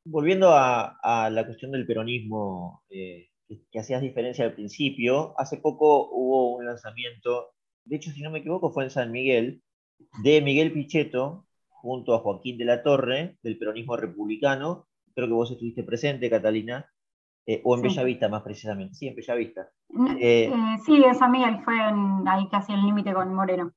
Volviendo 0.10 0.50
a, 0.52 1.30
la 1.32 1.46
cuestión 1.46 1.72
del 1.72 1.86
peronismo, 1.86 2.84
eh, 2.90 3.30
que, 3.72 3.80
hacías 3.80 4.02
diferencia 4.02 4.46
al 4.46 4.54
principio, 4.54 5.34
hace 5.38 5.58
poco 5.58 6.10
hubo 6.12 6.56
un 6.56 6.66
lanzamiento, 6.66 7.52
de 7.86 7.96
hecho, 7.96 8.12
si 8.12 8.22
no 8.22 8.32
me 8.32 8.40
equivoco, 8.40 8.72
fue 8.72 8.84
en 8.84 8.90
San 8.90 9.12
Miguel, 9.12 9.62
de 10.24 10.42
Miguel 10.42 10.72
Pichetto 10.72 11.46
junto 11.68 12.14
a 12.14 12.20
Joaquín 12.20 12.58
de 12.58 12.66
la 12.66 12.84
Torre, 12.84 13.38
del 13.42 13.58
peronismo 13.58 13.96
republicano. 13.96 14.88
Creo 15.16 15.28
que 15.28 15.34
vos 15.34 15.52
estuviste 15.52 15.84
presente, 15.84 16.30
Catalina, 16.30 16.90
eh, 17.46 17.62
o 17.64 17.76
en 17.76 17.82
Bellavista 17.82 18.30
más 18.30 18.44
precisamente. 18.44 18.96
Sí, 18.96 19.08
en 19.08 19.16
Bellavista. 19.16 19.70
Eh, 20.20 20.46
eh, 20.46 20.78
sí, 20.86 21.04
en 21.04 21.16
San 21.16 21.32
Miguel 21.32 21.60
fue 21.64 21.76
ahí 22.28 22.48
casi 22.50 22.74
el 22.74 22.82
límite 22.82 23.14
con 23.14 23.34
Moreno. 23.34 23.72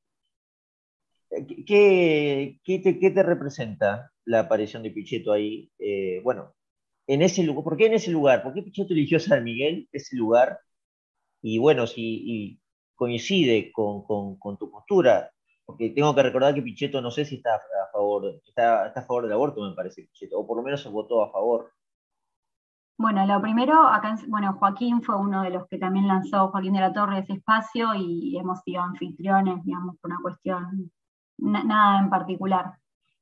¿Qué, 1.30 2.60
qué, 2.62 2.78
te, 2.78 2.98
¿Qué, 2.98 3.10
te, 3.10 3.22
representa 3.22 4.12
la 4.24 4.40
aparición 4.40 4.82
de 4.82 4.90
Pichetto 4.90 5.32
ahí? 5.32 5.70
bueno, 6.22 6.54
en 7.06 7.22
ese 7.22 7.42
lugar. 7.42 7.64
¿Por 7.64 7.76
qué 7.76 7.87
en 7.87 7.94
ese 7.94 8.11
lugar? 8.11 8.42
¿Por 8.42 8.54
qué 8.54 8.62
Pichetto 8.62 8.92
eligió 8.92 9.18
San 9.20 9.44
Miguel, 9.44 9.88
ese 9.92 10.16
lugar? 10.16 10.61
Y 11.42 11.58
bueno, 11.58 11.87
si 11.87 12.61
coincide 12.94 13.72
con, 13.72 14.06
tu 14.58 14.70
postura, 14.70 15.30
porque 15.64 15.90
tengo 15.90 16.14
que 16.14 16.22
recordar 16.22 16.54
que 16.54 16.62
Pichetto 16.62 17.00
no 17.00 17.11
sé 17.11 17.24
si 17.24 17.37
está 17.37 17.56
a 17.56 17.92
favor, 17.92 18.40
está, 18.46 18.85
a 18.85 19.02
favor 19.02 19.24
del 19.24 19.32
aborto, 19.32 19.61
me 19.61 19.74
parece, 19.74 20.04
Pichetto, 20.04 20.38
o 20.38 20.46
por 20.46 20.56
lo 20.56 20.62
menos 20.62 20.82
se 20.82 20.88
votó 20.88 21.22
a 21.22 21.32
favor. 21.32 21.72
Bueno, 22.96 23.26
lo 23.26 23.42
primero, 23.42 23.88
acá, 23.88 24.16
bueno, 24.28 24.52
Joaquín 24.52 25.02
fue 25.02 25.16
uno 25.16 25.42
de 25.42 25.50
los 25.50 25.66
que 25.66 25.78
también 25.78 26.06
lanzó 26.06 26.48
Joaquín 26.48 26.74
de 26.74 26.80
la 26.80 26.92
Torre 26.92 27.18
ese 27.18 27.32
espacio 27.32 27.94
y 27.96 28.38
hemos 28.38 28.61
sido 28.61 28.82
anfitriones, 28.82 29.64
digamos, 29.64 29.96
por 29.98 30.12
una 30.12 30.20
cuestión, 30.22 30.92
nada 31.38 31.98
en 31.98 32.11
particular. 32.11 32.74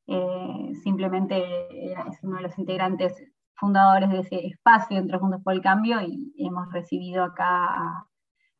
Eh, 0.06 0.72
simplemente 0.82 1.92
es 1.92 2.22
uno 2.22 2.36
de 2.36 2.42
los 2.42 2.58
integrantes 2.58 3.14
fundadores 3.54 4.10
de 4.10 4.20
ese 4.20 4.46
espacio 4.46 4.98
entre 4.98 5.18
Juntos 5.18 5.42
por 5.44 5.52
el 5.52 5.60
Cambio 5.60 6.00
y 6.00 6.32
hemos 6.38 6.72
recibido 6.72 7.24
acá 7.24 7.66
a 7.66 8.06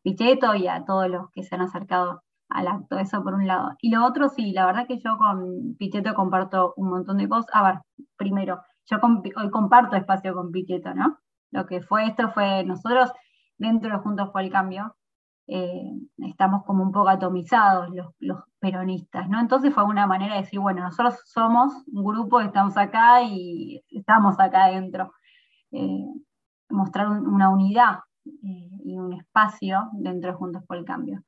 Pichetto 0.02 0.54
y 0.54 0.68
a 0.68 0.84
todos 0.84 1.08
los 1.08 1.30
que 1.30 1.42
se 1.42 1.54
han 1.54 1.62
acercado 1.62 2.22
al 2.48 2.68
acto, 2.68 2.98
eso 2.98 3.22
por 3.22 3.34
un 3.34 3.46
lado. 3.46 3.70
Y 3.80 3.90
lo 3.90 4.04
otro, 4.04 4.28
sí, 4.28 4.52
la 4.52 4.66
verdad 4.66 4.86
que 4.86 4.98
yo 4.98 5.16
con 5.18 5.76
Pichetto 5.78 6.14
comparto 6.14 6.74
un 6.76 6.90
montón 6.90 7.18
de 7.18 7.28
cosas. 7.28 7.50
A 7.54 7.62
ver, 7.62 7.80
primero, 8.16 8.60
yo 8.86 8.98
hoy 9.36 9.50
comparto 9.50 9.96
espacio 9.96 10.34
con 10.34 10.50
Pichetto, 10.50 10.94
¿no? 10.94 11.18
Lo 11.50 11.66
que 11.66 11.80
fue 11.80 12.06
esto 12.06 12.30
fue 12.30 12.64
nosotros 12.64 13.12
dentro 13.56 13.90
de 13.90 13.98
Juntos 13.98 14.30
por 14.30 14.42
el 14.42 14.50
Cambio, 14.50 14.96
eh, 15.46 15.92
estamos 16.18 16.64
como 16.64 16.82
un 16.84 16.92
poco 16.92 17.08
atomizados 17.08 17.90
los, 18.20 18.38
peronistas, 18.60 19.28
¿no? 19.28 19.40
Entonces 19.40 19.72
fue 19.74 19.84
una 19.84 20.06
manera 20.06 20.34
de 20.34 20.42
decir, 20.42 20.60
bueno, 20.60 20.82
nosotros 20.82 21.18
somos 21.24 21.72
un 21.92 22.04
grupo, 22.04 22.40
estamos 22.40 22.76
acá 22.76 23.22
y 23.22 23.82
estamos 23.90 24.38
acá 24.38 24.64
adentro. 24.66 25.12
Eh, 25.72 26.06
mostrar 26.68 27.08
una 27.08 27.48
unidad 27.48 28.00
eh, 28.26 28.70
y 28.84 28.98
un 28.98 29.14
espacio 29.14 29.88
dentro 29.94 30.30
de 30.30 30.36
Juntos 30.36 30.62
por 30.66 30.76
el 30.76 30.84
Cambio. 30.84 31.22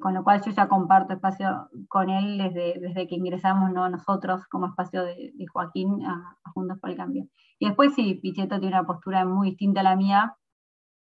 con 0.00 0.14
lo 0.14 0.22
cual 0.24 0.40
yo 0.42 0.52
ya 0.52 0.68
comparto 0.68 1.14
espacio 1.14 1.68
con 1.88 2.08
él 2.10 2.38
desde, 2.38 2.78
desde 2.80 3.08
que 3.08 3.16
ingresamos 3.16 3.72
¿no? 3.72 3.88
nosotros 3.88 4.46
como 4.48 4.66
espacio 4.66 5.02
de, 5.04 5.32
Joaquín 5.52 6.04
a, 6.06 6.36
a, 6.44 6.50
Juntos 6.52 6.78
por 6.80 6.90
el 6.90 6.96
Cambio. 6.96 7.26
Y 7.58 7.66
después 7.66 7.94
sí, 7.94 8.14
Pichetto 8.22 8.60
tiene 8.60 8.76
una 8.76 8.86
postura 8.86 9.24
muy 9.24 9.50
distinta 9.50 9.80
a 9.80 9.84
la 9.84 9.96
mía 9.96 10.36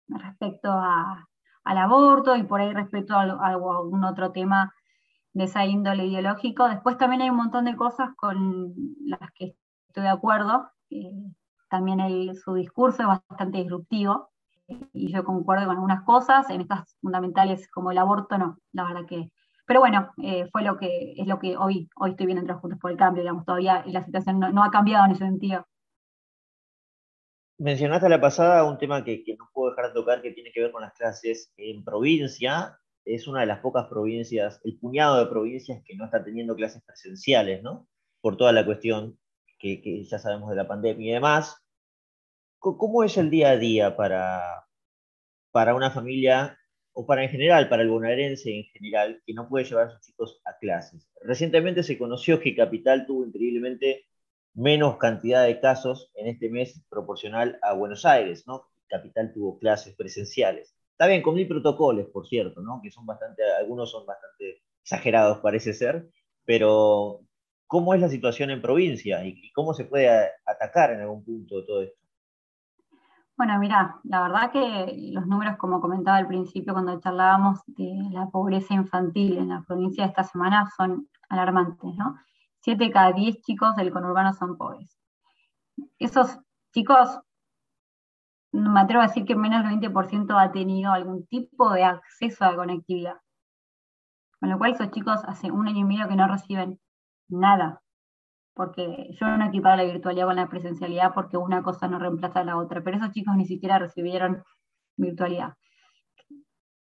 respecto 0.08 0.72
a, 0.72 1.28
al 1.64 1.78
aborto 1.78 2.36
y 2.36 2.44
por 2.44 2.62
ahí 2.62 2.74
respecto 2.74 3.16
a, 3.16 3.24
algún 3.24 4.04
otro 4.04 4.32
tema 4.32 4.74
de 5.34 5.46
esa 5.46 5.66
índole 5.66 6.06
ideológico. 6.06 6.68
Después 6.68 6.98
también 6.98 7.22
hay 7.22 7.30
un 7.30 7.38
montón 7.38 7.66
de 7.66 7.76
cosas 7.76 8.10
con 8.16 8.74
las 9.06 9.32
que 9.34 9.56
estoy 9.88 10.04
de 10.04 10.10
acuerdo. 10.10 10.70
también 11.70 12.36
su 12.36 12.54
discurso 12.54 13.04
es 13.04 13.08
bastante 13.08 13.60
disruptivo 13.60 14.32
y 14.94 15.12
yo 15.12 15.24
concuerdo 15.24 15.66
con 15.66 15.76
algunas 15.76 16.04
cosas, 16.04 16.50
en 16.50 16.62
estas 16.62 16.98
fundamentales 17.02 17.70
como 17.70 17.92
el 17.92 17.98
aborto 17.98 18.38
no, 18.38 18.58
la 18.74 18.86
verdad 18.86 19.06
que... 19.08 19.32
Pero 19.66 19.80
bueno, 19.80 20.12
eh, 20.18 20.50
fue 20.52 20.64
lo 20.64 20.78
que 20.78 21.14
es 21.16 21.28
lo 21.28 21.40
que 21.40 21.56
hoy, 21.56 21.90
hoy 21.96 22.12
estoy 22.12 22.26
viendo 22.26 22.42
entre 22.42 22.56
Juntos 22.56 22.80
por 22.80 22.92
el 22.92 22.98
Cambio, 22.98 23.24
digamos, 23.24 23.46
todavía 23.46 23.84
la 23.86 24.04
situación 24.04 24.40
no 24.40 24.64
ha 24.64 24.72
cambiado 24.72 25.06
en 25.06 25.12
ese 25.12 25.26
sentido. 25.26 25.66
Mencionaste 27.62 28.08
a 28.08 28.10
la 28.10 28.20
pasada 28.20 28.64
un 28.64 28.80
tema 28.80 29.04
que, 29.04 29.24
no 29.38 29.48
puedo 29.54 29.70
dejar 29.70 29.90
de 29.90 29.94
tocar 29.94 30.24
que 30.24 30.32
tiene 30.32 30.52
que 30.52 30.62
ver 30.62 30.72
con 30.72 30.82
las 30.82 30.94
clases 30.94 31.54
en 31.58 31.84
provincia. 31.84 32.80
Es 33.06 33.28
una 33.28 33.42
de 33.42 33.46
las 33.46 33.60
pocas 33.60 33.86
provincias, 33.86 34.60
el 34.64 34.80
puñado 34.80 35.20
de 35.20 35.30
provincias 35.30 35.80
que 35.86 35.96
no 35.96 36.06
está 36.06 36.24
teniendo 36.24 36.56
clases 36.56 36.82
presenciales, 36.84 37.62
¿no? 37.62 37.88
Por 38.20 38.36
toda 38.36 38.52
la 38.52 38.66
cuestión 38.66 39.20
que, 39.60 40.04
ya 40.10 40.18
sabemos 40.18 40.50
de 40.50 40.56
la 40.56 40.68
pandemia 40.68 41.12
y 41.12 41.14
demás. 41.14 41.56
¿Cómo 42.58 43.04
es 43.04 43.16
el 43.18 43.30
día 43.30 43.52
a 43.52 43.58
día 43.58 43.96
para, 43.96 44.66
para 45.52 45.76
una 45.76 45.92
familia 45.92 46.58
o 46.94 47.06
para 47.06 47.24
en 47.24 47.30
general, 47.30 47.70
para 47.70 47.84
el 47.84 47.90
bonaerense 47.90 48.58
en 48.58 48.64
general, 48.74 49.22
que 49.24 49.36
no 49.36 49.48
puede 49.48 49.66
llevar 49.66 49.86
a 49.86 49.90
sus 49.92 50.02
chicos 50.02 50.42
a 50.46 50.58
clases? 50.58 51.08
Recientemente 51.22 51.84
se 51.84 52.00
conoció 52.00 52.40
que 52.40 52.56
Capital 52.56 53.06
tuvo 53.06 53.24
increíblemente 53.24 54.08
menos 54.54 54.98
cantidad 54.98 55.46
de 55.46 55.60
casos 55.60 56.12
en 56.16 56.28
este 56.28 56.50
mes 56.50 56.82
proporcional 56.90 57.60
a 57.62 57.74
Buenos 57.74 58.06
Aires, 58.06 58.46
¿no? 58.48 58.68
Capital 58.88 59.32
tuvo 59.34 59.58
clases 59.58 59.96
presenciales. 59.96 60.76
Está 60.92 61.08
bien, 61.08 61.22
con 61.22 61.36
mil 61.36 61.48
protocolos, 61.48 62.08
por 62.08 62.28
cierto, 62.28 62.62
¿no? 62.62 62.80
Que 62.84 62.92
son 62.92 63.06
bastante, 63.06 63.44
algunos 63.60 63.90
son 63.90 64.06
bastante 64.06 64.62
exagerados, 64.84 65.40
parece 65.40 65.74
ser, 65.74 66.10
pero 66.46 67.22
¿cómo 67.68 67.94
es 67.94 68.02
la 68.02 68.10
situación 68.10 68.50
en 68.50 68.62
provincia 68.62 69.24
y 69.26 69.52
cómo 69.54 69.74
se 69.74 69.86
puede 69.86 70.10
atacar 70.46 70.92
en 70.92 71.02
algún 71.02 71.24
punto 71.24 71.66
todo 71.66 71.84
esto? 71.84 72.02
Bueno, 73.38 73.58
mira, 73.58 73.96
la 74.04 74.22
verdad 74.22 74.52
que 74.52 75.12
los 75.14 75.26
números, 75.26 75.58
como 75.58 75.82
comentaba 75.82 76.18
al 76.18 76.28
principio 76.28 76.74
cuando 76.74 77.00
charlábamos 77.00 77.62
de 77.66 77.92
la 78.12 78.28
pobreza 78.28 78.76
infantil 78.76 79.38
en 79.38 79.50
la 79.50 79.64
provincia 79.66 80.04
de 80.04 80.10
esta 80.10 80.24
semana, 80.24 80.70
son 80.78 81.08
alarmantes, 81.28 81.96
¿no? 81.96 82.18
7 82.62 82.86
de 82.86 82.92
cada 82.92 83.12
10 83.12 83.42
chicos 83.42 83.76
del 83.76 83.92
conurbano 83.92 84.34
son 84.34 84.58
pobres. 84.58 84.98
Esos 86.00 86.38
chicos, 86.74 87.20
me 88.52 88.80
atrevo 88.80 89.04
a 89.04 89.08
decir 89.08 89.26
que 89.26 89.36
menos 89.36 89.64
del 89.64 89.80
20% 89.80 90.40
ha 90.40 90.52
tenido 90.52 90.92
algún 90.92 91.26
tipo 91.28 91.72
de 91.72 91.84
acceso 91.84 92.46
a 92.46 92.52
la 92.52 92.58
conectividad. 92.58 93.16
Con 94.40 94.50
lo 94.50 94.58
cual 94.58 94.72
esos 94.72 94.92
chicos 94.92 95.22
hace 95.26 95.52
un 95.52 95.68
año 95.68 95.80
y 95.80 95.84
medio 95.84 96.08
que 96.08 96.16
no 96.16 96.28
reciben 96.28 96.80
nada. 97.30 97.82
Porque 98.54 99.10
yo 99.20 99.28
no 99.38 99.46
equiparo 99.46 99.78
la 99.78 99.92
virtualidad 99.92 100.26
con 100.26 100.36
la 100.36 100.50
presencialidad 100.50 101.14
porque 101.14 101.38
una 101.38 101.64
cosa 101.64 101.88
no 101.88 102.00
reemplaza 102.00 102.42
a 102.42 102.44
la 102.44 102.58
otra, 102.58 102.84
pero 102.84 102.98
esos 102.98 103.12
chicos 103.12 103.36
ni 103.36 103.46
siquiera 103.46 103.80
recibieron 103.80 104.44
virtualidad. 104.98 105.54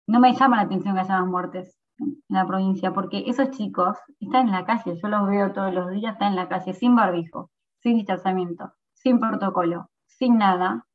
No 0.08 0.19
me 0.19 0.34
llama 0.34 0.58
la 0.58 0.63
atención 0.63 0.95
que 0.95 1.01
haya 1.01 1.19
más 1.19 1.28
muertes 1.28 1.80
en 1.97 2.23
la 2.29 2.45
provincia, 2.45 2.93
porque 2.93 3.23
esos 3.27 3.51
chicos 3.51 3.97
están 4.19 4.47
en 4.47 4.53
la 4.53 4.65
calle, 4.65 4.99
yo 5.01 5.08
los 5.08 5.27
veo 5.27 5.51
todos 5.53 5.73
los 5.73 5.91
días, 5.91 6.13
están 6.13 6.29
en 6.29 6.36
la 6.36 6.49
calle 6.49 6.73
sin 6.73 6.95
barbijo, 6.95 7.51
sin 7.81 7.95
distanciamiento, 7.97 8.73
sin 8.93 9.19
protocolo, 9.19 9.89
sin 10.05 10.38
nada, 10.38 10.86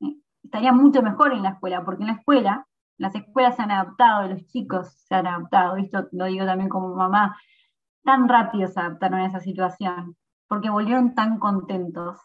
eh, 0.00 0.16
estaría 0.42 0.72
mucho 0.72 1.02
mejor 1.02 1.32
en 1.32 1.42
la 1.42 1.50
escuela, 1.50 1.84
porque 1.84 2.02
en 2.02 2.08
la 2.08 2.14
escuela, 2.14 2.66
las 2.98 3.14
escuelas 3.14 3.56
se 3.56 3.62
han 3.62 3.70
adaptado, 3.70 4.28
los 4.28 4.46
chicos 4.46 4.92
se 5.06 5.14
han 5.14 5.26
adaptado, 5.26 5.76
esto 5.76 6.08
lo 6.12 6.26
digo 6.26 6.46
también 6.46 6.68
como 6.68 6.94
mamá, 6.94 7.36
tan 8.04 8.28
rápido 8.28 8.68
se 8.68 8.80
adaptaron 8.80 9.20
a 9.20 9.26
esa 9.26 9.40
situación, 9.40 10.16
porque 10.48 10.70
volvieron 10.70 11.14
tan 11.14 11.38
contentos 11.38 12.18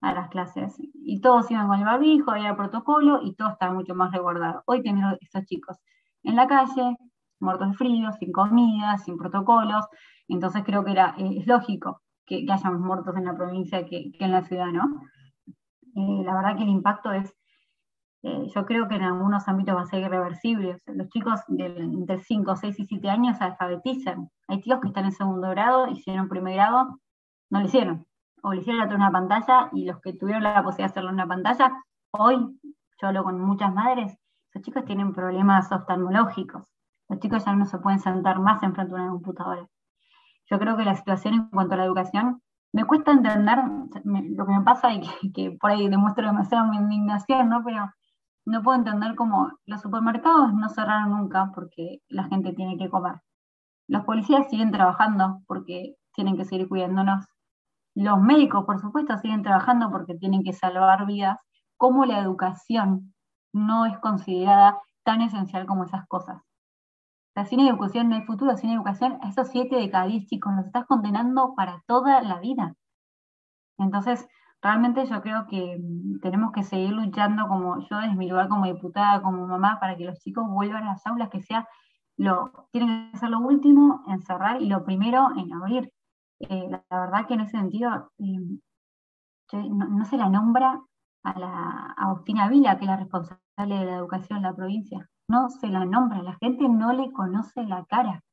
a 0.00 0.14
las 0.14 0.28
clases. 0.30 0.76
Y 0.94 1.20
todos 1.20 1.50
iban 1.50 1.68
con 1.68 1.78
el 1.78 1.84
barbijo, 1.84 2.30
había 2.30 2.56
protocolo 2.56 3.20
y 3.22 3.34
todo 3.34 3.50
estaba 3.50 3.72
mucho 3.72 3.94
más 3.94 4.12
resguardado. 4.12 4.62
Hoy 4.66 4.82
tenemos 4.82 5.16
estos 5.20 5.44
chicos 5.44 5.76
en 6.22 6.36
la 6.36 6.46
calle, 6.46 6.96
muertos 7.40 7.70
de 7.70 7.74
frío, 7.74 8.12
sin 8.12 8.32
comida, 8.32 8.98
sin 8.98 9.16
protocolos. 9.16 9.86
Entonces 10.28 10.62
creo 10.64 10.84
que 10.84 10.92
era, 10.92 11.14
eh, 11.18 11.38
es 11.38 11.46
lógico 11.46 12.02
que, 12.26 12.44
que, 12.46 12.52
hayamos 12.52 12.80
muertos 12.80 13.16
en 13.16 13.24
la 13.24 13.34
provincia 13.36 13.84
que, 13.86 14.12
que 14.12 14.24
en 14.24 14.32
la 14.32 14.42
ciudad, 14.42 14.68
¿no? 14.68 15.02
Eh, 15.96 16.22
la 16.24 16.34
verdad 16.34 16.56
que 16.56 16.62
el 16.62 16.68
impacto 16.68 17.12
es, 17.12 17.34
eh, 18.22 18.46
yo 18.54 18.66
creo 18.66 18.86
que 18.86 18.96
en 18.96 19.02
algunos 19.02 19.48
ámbitos 19.48 19.74
va 19.74 19.82
a 19.82 19.86
ser 19.86 20.02
irreversible. 20.02 20.78
los 20.86 21.08
chicos 21.08 21.40
de 21.48 21.66
entre 21.66 22.20
5, 22.20 22.56
6 22.56 22.80
y 22.80 22.84
7 22.84 23.10
años 23.10 23.38
se 23.38 23.44
alfabetizan. 23.44 24.28
Hay 24.48 24.60
chicos 24.60 24.80
que 24.80 24.88
están 24.88 25.06
en 25.06 25.12
segundo 25.12 25.48
grado, 25.50 25.88
hicieron 25.88 26.28
primer 26.28 26.54
grado, 26.54 26.98
no 27.50 27.60
lo 27.60 27.66
hicieron. 27.66 28.06
O 28.42 28.52
lo 28.54 28.60
hicieron 28.60 28.90
a 28.90 28.94
una 28.94 29.10
pantalla 29.10 29.70
y 29.72 29.84
los 29.84 30.00
que 30.00 30.12
tuvieron 30.14 30.42
la 30.42 30.62
posibilidad 30.62 30.88
de 30.88 30.92
hacerlo 30.92 31.10
en 31.10 31.14
una 31.14 31.26
pantalla, 31.26 31.72
hoy, 32.12 32.36
yo 33.00 33.08
hablo 33.08 33.24
con 33.24 33.40
muchas 33.40 33.72
madres, 33.74 34.16
esos 34.50 34.62
chicos 34.62 34.84
tienen 34.84 35.12
problemas 35.12 35.70
oftalmológicos. 35.70 36.64
Los 37.08 37.20
chicos 37.20 37.44
ya 37.44 37.54
no 37.54 37.66
se 37.66 37.78
pueden 37.78 38.00
sentar 38.00 38.40
más 38.40 38.62
enfrente 38.62 38.94
de 38.94 39.00
una 39.00 39.10
computadora. 39.10 39.66
Yo 40.50 40.58
creo 40.58 40.76
que 40.76 40.84
la 40.84 40.96
situación 40.96 41.34
en 41.34 41.50
cuanto 41.50 41.74
a 41.74 41.78
la 41.78 41.84
educación, 41.84 42.42
me 42.72 42.84
cuesta 42.84 43.12
entender 43.12 43.58
lo 44.04 44.46
que 44.46 44.52
me 44.52 44.62
pasa 44.62 44.92
y 44.92 45.32
que, 45.32 45.56
por 45.60 45.70
ahí 45.70 45.88
demuestro 45.88 46.26
demasiado 46.26 46.66
mi 46.66 46.76
indignación, 46.76 47.48
¿no? 47.48 47.62
Pero 47.64 47.90
no 48.46 48.62
puedo 48.62 48.78
entender 48.78 49.14
cómo 49.14 49.52
los 49.66 49.80
supermercados 49.80 50.52
no 50.54 50.68
cerraron 50.68 51.10
nunca 51.10 51.52
porque 51.54 52.00
la 52.08 52.24
gente 52.24 52.52
tiene 52.52 52.76
que 52.76 52.88
comer. 52.88 53.20
Los 53.86 54.04
policías 54.04 54.48
siguen 54.50 54.72
trabajando 54.72 55.42
porque 55.46 55.96
tienen 56.14 56.36
que 56.36 56.44
seguir 56.44 56.68
cuidándonos. 56.68 57.24
Los 57.94 58.20
médicos, 58.20 58.64
por 58.64 58.80
supuesto, 58.80 59.16
siguen 59.18 59.42
trabajando 59.42 59.90
porque 59.90 60.14
tienen 60.14 60.42
que 60.42 60.52
salvar 60.52 61.06
vidas. 61.06 61.38
¿Cómo 61.76 62.04
la 62.04 62.18
educación 62.18 63.14
no 63.52 63.86
es 63.86 63.98
considerada 63.98 64.80
tan 65.04 65.22
esencial 65.22 65.66
como 65.66 65.84
esas 65.84 66.06
cosas? 66.08 66.42
La 67.34 67.44
sin 67.44 67.60
educación 67.60 68.08
no 68.08 68.16
hay 68.16 68.22
futuro, 68.22 68.56
sin 68.56 68.70
educación, 68.70 69.18
a 69.22 69.28
esos 69.28 69.48
siete 69.48 69.76
de 69.76 69.90
los 69.90 70.66
estás 70.66 70.86
condenando 70.86 71.54
para 71.54 71.82
toda 71.86 72.22
la 72.22 72.40
vida. 72.40 72.74
Entonces, 73.78 74.26
realmente 74.62 75.06
yo 75.06 75.22
creo 75.22 75.46
que 75.46 75.78
mm, 75.80 76.20
tenemos 76.20 76.52
que 76.52 76.64
seguir 76.64 76.90
luchando 76.90 77.48
como 77.48 77.78
yo 77.88 77.98
desde 77.98 78.16
mi 78.16 78.28
lugar 78.28 78.48
como 78.48 78.66
diputada, 78.66 79.22
como 79.22 79.46
mamá, 79.46 79.78
para 79.80 79.96
que 79.96 80.04
los 80.04 80.18
chicos 80.18 80.44
vuelvan 80.48 80.84
a 80.84 80.92
las 80.92 81.06
aulas, 81.06 81.30
que 81.30 81.40
sea 81.40 81.66
lo, 82.16 82.68
tienen 82.72 83.10
que 83.12 83.18
ser 83.18 83.30
lo 83.30 83.40
último 83.40 84.04
en 84.08 84.20
cerrar 84.22 84.60
y 84.60 84.66
lo 84.68 84.84
primero 84.84 85.28
en 85.36 85.52
abrir. 85.52 85.92
Eh, 86.40 86.68
la, 86.68 86.84
verdad 86.90 87.26
que 87.26 87.34
en 87.34 87.40
ese 87.40 87.52
sentido, 87.52 88.12
em, 88.18 88.60
no, 89.52 90.04
se 90.04 90.16
la 90.16 90.28
nombra 90.28 90.80
a 91.22 91.38
la 91.38 91.94
Agustina 91.96 92.48
Vila, 92.48 92.76
que 92.78 92.84
es 92.84 92.90
la 92.90 92.96
responsable 92.96 93.40
de 93.58 93.84
la 93.84 93.96
educación 93.96 94.38
en 94.38 94.44
la 94.44 94.54
provincia 94.54 95.08
no 95.30 95.48
se 95.48 95.68
la 95.68 95.84
nombra, 95.84 96.22
la 96.22 96.36
gente 96.40 96.68
no 96.68 96.92
le 96.92 97.12
conoce 97.12 97.62
la 97.62 97.84
cara. 97.84 98.24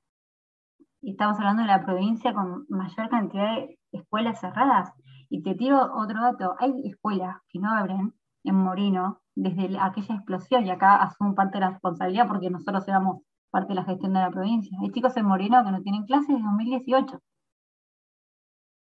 Estamos 1.04 1.38
hablando 1.38 1.62
de 1.62 1.68
la 1.68 1.86
provincia 1.86 2.34
con 2.34 2.66
mayor 2.70 3.10
cantidad 3.10 3.54
de 3.56 3.78
escuelas 3.92 4.40
cerradas. 4.40 4.92
Y 5.30 5.44
te 5.44 5.54
tiro 5.54 5.94
otro 5.96 6.20
dato, 6.20 6.56
hay 6.58 6.72
escuelas 6.86 7.38
que 7.50 7.60
no 7.60 7.72
abren 7.72 8.16
en 8.44 8.56
Moreno 8.56 9.22
desde 9.36 9.78
aquella 9.80 10.16
explosión, 10.16 10.66
y 10.66 10.72
acá 10.72 10.96
asumo 10.96 11.36
parte 11.36 11.60
de 11.60 11.66
la 11.66 11.72
responsabilidad 11.72 12.28
porque 12.28 12.50
nosotros 12.50 12.88
éramos 12.88 13.22
parte 13.52 13.70
de 13.70 13.76
la 13.76 13.84
gestión 13.84 14.14
de 14.14 14.20
la 14.22 14.32
provincia. 14.32 14.76
Hay 14.82 14.90
chicos 14.90 15.16
en 15.18 15.26
Moreno 15.28 15.64
que 15.64 15.72
no 15.72 15.82
tienen 15.84 16.06
clases 16.06 16.30
desde 16.30 16.44
2018. 16.44 17.20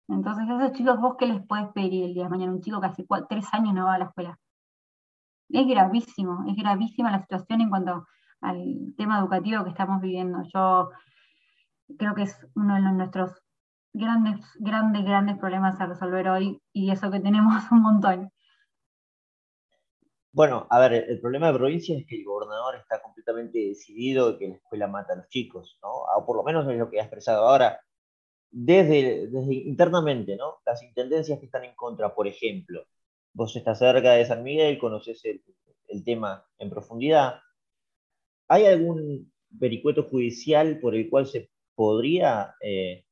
Entonces, 0.09 0.45
esos 0.49 0.73
chicos, 0.73 0.99
¿vos 0.99 1.15
qué 1.17 1.27
les 1.27 1.45
puedes 1.45 1.69
pedir 1.73 2.03
el 2.05 2.13
día 2.13 2.23
de 2.23 2.29
mañana? 2.29 2.51
Un 2.51 2.61
chico 2.61 2.81
que 2.81 2.87
hace 2.87 3.05
tres 3.29 3.45
años 3.53 3.73
no 3.73 3.85
va 3.85 3.95
a 3.95 3.99
la 3.99 4.05
escuela 4.05 4.39
es 5.49 5.67
gravísimo, 5.67 6.45
es 6.47 6.55
gravísima 6.55 7.11
la 7.11 7.21
situación 7.21 7.61
en 7.61 7.69
cuanto 7.69 8.07
al 8.41 8.93
tema 8.97 9.19
educativo 9.19 9.63
que 9.63 9.71
estamos 9.71 10.01
viviendo. 10.01 10.43
Yo 10.53 10.91
creo 11.97 12.15
que 12.15 12.23
es 12.23 12.37
uno 12.55 12.75
de 12.75 12.81
nuestros 12.81 13.31
grandes, 13.93 14.45
grandes, 14.59 15.03
grandes 15.03 15.37
problemas 15.37 15.79
a 15.81 15.87
resolver 15.87 16.29
hoy 16.29 16.61
y 16.71 16.91
eso 16.91 17.09
que 17.09 17.19
tenemos 17.19 17.63
un 17.71 17.81
montón. 17.81 18.31
Bueno, 20.31 20.67
a 20.69 20.79
ver, 20.79 20.93
el 20.93 21.19
problema 21.19 21.47
de 21.47 21.57
provincia 21.57 21.97
es 21.97 22.05
que 22.05 22.17
el 22.17 22.23
gobernador 22.23 22.75
está 22.75 23.01
completamente 23.01 23.57
decidido 23.57 24.31
de 24.31 24.37
que 24.37 24.47
la 24.47 24.55
escuela 24.55 24.87
mata 24.87 25.13
a 25.13 25.15
los 25.17 25.27
chicos, 25.27 25.79
¿no? 25.81 25.89
O 25.89 26.25
por 26.25 26.37
lo 26.37 26.43
menos 26.43 26.67
es 26.67 26.77
lo 26.77 26.89
que 26.89 26.99
ha 26.99 27.03
expresado 27.03 27.47
ahora. 27.47 27.79
Desde, 28.51 29.29
internamente, 29.67 30.35
¿no? 30.35 30.57
Las 30.65 30.81
intendencias 30.83 31.39
que 31.39 31.45
están 31.45 31.65
en 31.65 31.75
contra, 31.75 32.15
por 32.15 32.27
ejemplo, 32.27 32.83
vos 33.33 33.55
estás 33.55 33.79
cerca 33.79 34.13
de 34.13 34.25
San 34.25 34.43
Miguel, 34.43 34.79
conoces 34.79 35.23
el, 35.25 35.43
tema 36.03 36.45
en 36.57 36.69
profundidad. 36.69 37.41
¿Hay 38.47 38.65
algún 38.65 39.31
vericueto 39.49 40.03
judicial 40.03 40.79
por 40.79 40.95
el 40.95 41.09
cual 41.09 41.27
se 41.27 41.49
podría, 41.75 42.55
eh, 42.61 43.05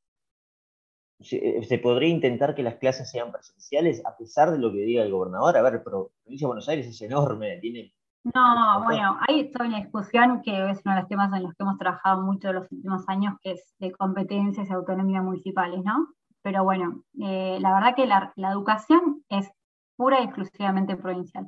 se, 1.21 1.80
podría 1.80 2.10
intentar 2.10 2.56
que 2.56 2.63
las 2.63 2.76
clases 2.76 3.10
sean 3.10 3.32
presenciales 3.32 4.04
a 4.06 4.17
pesar 4.17 4.52
de 4.52 4.60
lo 4.60 4.71
que 4.71 4.80
diga 4.80 5.04
el 5.04 5.12
gobernador? 5.12 5.58
A 5.58 5.62
ver, 5.62 5.84
pero 5.84 6.12
provincia 6.23 6.45
de 6.45 6.47
Buenos 6.47 6.69
Aires 6.69 6.88
es 6.88 7.02
enorme, 7.02 7.58
tiene... 7.60 7.93
No, 8.34 8.84
bueno, 8.84 9.18
hay 9.28 9.52
toda 9.52 9.68
una 9.68 9.80
discusión 9.80 10.42
que 10.42 10.70
es 10.70 10.82
uno 10.84 10.96
de 10.96 11.02
los 11.02 11.10
temas 11.10 11.32
en 11.34 11.44
los 11.44 11.54
que 11.54 11.63
hemos 11.63 11.78
trabajado 11.78 12.22
mucho 12.22 12.50
en 12.50 12.56
los 12.56 12.72
últimos 12.72 13.08
años, 13.08 13.36
que 13.42 13.52
es 13.52 13.74
de 13.80 13.92
competencias 13.92 14.70
y 14.70 14.74
autonomía 14.74 15.22
municipales, 15.22 15.84
¿no? 15.84 16.10
Pero 16.42 16.63
bueno, 16.63 17.04
eh, 17.22 17.58
la 17.62 17.74
verdad 17.74 17.96
que 17.96 18.06
la, 18.06 18.34
educación 18.52 19.24
es 19.30 19.50
pura 19.96 20.22
y 20.22 20.26
exclusivamente 20.26 20.96
provincial. 20.96 21.48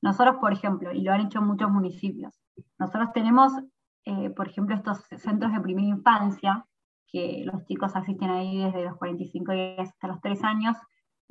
Nosotros, 0.00 0.36
por 0.40 0.52
ejemplo, 0.52 0.92
y 0.92 1.02
lo 1.02 1.12
han 1.12 1.22
hecho 1.22 1.40
muchos 1.40 1.70
municipios, 1.70 2.34
nosotros 2.78 3.12
tenemos, 3.12 3.52
eh, 4.04 4.30
por 4.30 4.48
ejemplo, 4.48 4.74
estos 4.74 5.04
centros 5.18 5.52
de 5.52 5.60
primera 5.60 5.88
infancia, 5.88 6.64
que 7.06 7.42
los 7.44 7.64
chicos 7.66 7.94
asisten 7.94 8.30
ahí 8.30 8.64
desde 8.64 8.84
los 8.84 8.96
45 8.96 9.52
días 9.52 9.88
hasta 9.90 10.08
los 10.08 10.20
3 10.20 10.42
años, 10.44 10.76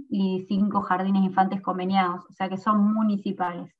y 0.09 0.45
cinco 0.47 0.81
jardines 0.81 1.23
infantes 1.23 1.61
conveniados, 1.61 2.25
o 2.29 2.33
sea 2.33 2.49
que 2.49 2.57
son 2.57 2.93
municipales. 2.93 3.73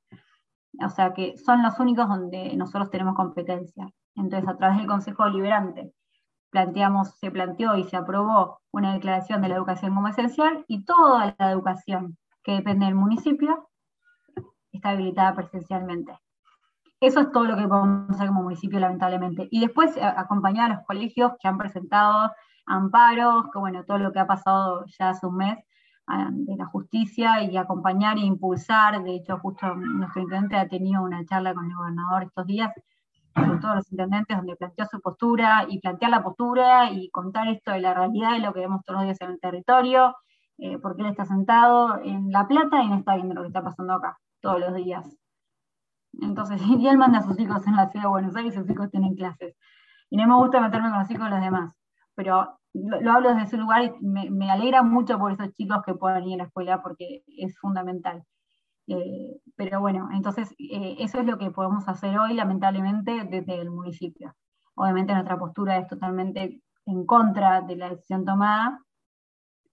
O 0.85 0.89
sea 0.89 1.13
que 1.13 1.37
son 1.37 1.63
los 1.63 1.79
únicos 1.79 2.07
donde 2.07 2.55
nosotros 2.55 2.89
tenemos 2.89 3.15
competencia. 3.15 3.89
Entonces, 4.15 4.47
a 4.49 4.57
través 4.57 4.77
del 4.77 4.87
Consejo 4.87 5.25
Deliberante, 5.25 5.93
planteamos, 6.49 7.17
se 7.19 7.31
planteó 7.31 7.75
y 7.77 7.83
se 7.85 7.97
aprobó 7.97 8.59
una 8.71 8.93
declaración 8.93 9.41
de 9.41 9.49
la 9.49 9.55
educación 9.55 9.95
como 9.95 10.07
esencial 10.07 10.65
y 10.67 10.83
toda 10.83 11.33
la 11.37 11.51
educación 11.51 12.17
que 12.43 12.53
depende 12.53 12.85
del 12.85 12.95
municipio, 12.95 13.69
está 14.71 14.89
habilitada 14.89 15.35
presencialmente. 15.35 16.17
Eso 16.99 17.21
es 17.21 17.31
todo 17.31 17.45
lo 17.45 17.55
que 17.55 17.67
podemos 17.67 18.09
hacer 18.11 18.27
como 18.27 18.43
municipio, 18.43 18.79
lamentablemente. 18.79 19.47
Y 19.49 19.59
después 19.59 19.97
acompañar 19.97 20.71
a 20.71 20.75
los 20.75 20.85
colegios 20.85 21.31
que 21.39 21.47
han 21.47 21.57
presentado 21.57 22.31
amparos, 22.65 23.45
que 23.51 23.59
bueno, 23.59 23.83
todo 23.85 23.97
lo 23.97 24.11
que 24.11 24.19
ha 24.19 24.27
pasado 24.27 24.85
ya 24.99 25.09
hace 25.09 25.25
un 25.25 25.37
mes 25.37 25.57
de 26.31 26.55
la 26.55 26.65
justicia 26.65 27.43
y 27.43 27.57
acompañar 27.57 28.17
e 28.17 28.21
impulsar. 28.21 29.03
De 29.03 29.15
hecho, 29.15 29.37
justo 29.39 29.73
nuestro 29.75 30.21
intendente 30.21 30.55
ha 30.57 30.67
tenido 30.67 31.03
una 31.03 31.25
charla 31.25 31.53
con 31.53 31.65
el 31.65 31.75
gobernador 31.75 32.23
estos 32.23 32.45
días, 32.45 32.71
con 33.33 33.59
todos 33.59 33.75
los 33.75 33.91
intendentes, 33.91 34.37
donde 34.37 34.55
planteó 34.55 34.85
su 34.85 34.99
postura 35.01 35.65
y 35.67 35.79
plantear 35.79 36.11
la 36.11 36.23
postura 36.23 36.91
y 36.91 37.09
contar 37.09 37.47
esto 37.47 37.71
de 37.71 37.81
la 37.81 37.93
realidad 37.93 38.33
de 38.33 38.39
lo 38.39 38.53
que 38.53 38.59
vemos 38.61 38.83
todos 38.83 38.99
los 38.99 39.05
días 39.05 39.21
en 39.21 39.31
el 39.31 39.39
territorio 39.39 40.15
eh, 40.61 40.77
porque 40.77 41.01
él 41.01 41.07
está 41.09 41.25
sentado 41.25 41.99
en 42.03 42.31
La 42.31 42.47
Plata 42.47 42.83
y 42.83 42.87
no 42.87 42.97
está 42.97 43.15
viendo 43.15 43.33
lo 43.33 43.41
que 43.41 43.47
está 43.47 43.63
pasando 43.63 43.93
acá 43.93 44.19
todos 44.41 44.59
los 44.59 44.75
días. 44.75 45.17
Entonces, 46.21 46.61
y 46.67 46.87
él 46.87 46.99
manda 46.99 47.19
a 47.19 47.23
sus 47.23 47.39
hijos 47.39 47.65
en 47.65 47.75
la 47.75 47.89
ciudad 47.89 48.05
de 48.05 48.09
Buenos 48.09 48.35
Aires 48.35 48.53
y 48.53 48.59
sus 48.59 48.69
hijos 48.69 48.91
tienen 48.91 49.15
clases. 49.15 49.55
Y 50.11 50.17
no 50.17 50.27
me 50.27 50.35
gusta 50.35 50.61
meterme 50.61 50.91
con 50.91 50.99
los 50.99 51.09
hijos 51.09 51.23
de 51.23 51.29
los 51.31 51.41
demás, 51.41 51.73
pero 52.13 52.59
lo, 52.73 53.11
hablo 53.11 53.29
desde 53.29 53.43
ese 53.43 53.57
lugar 53.57 53.83
y 53.83 53.91
me, 54.01 54.51
alegra 54.51 54.83
mucho 54.83 55.17
por 55.17 55.31
esos 55.31 55.53
chicos 55.53 55.83
que 55.85 55.93
puedan 55.93 56.23
ir 56.25 56.35
a 56.35 56.37
la 56.37 56.43
escuela 56.45 56.81
porque 56.81 57.23
es 57.27 57.57
fundamental. 57.59 58.23
Eh, 58.87 59.39
pero 59.55 59.79
bueno, 59.79 60.09
entonces 60.13 60.51
eh, 60.57 60.95
eso 60.99 61.19
es 61.19 61.25
lo 61.25 61.37
que 61.37 61.51
podemos 61.51 61.87
hacer 61.87 62.17
hoy, 62.17 62.33
lamentablemente, 62.33 63.23
desde 63.29 63.61
el 63.61 63.69
municipio. 63.69 64.33
Obviamente 64.75 65.13
nuestra 65.13 65.37
postura 65.37 65.77
es 65.77 65.87
totalmente 65.87 66.61
en 66.85 67.05
contra 67.05 67.61
de 67.61 67.75
la 67.75 67.89
decisión 67.89 68.25
tomada, 68.25 68.79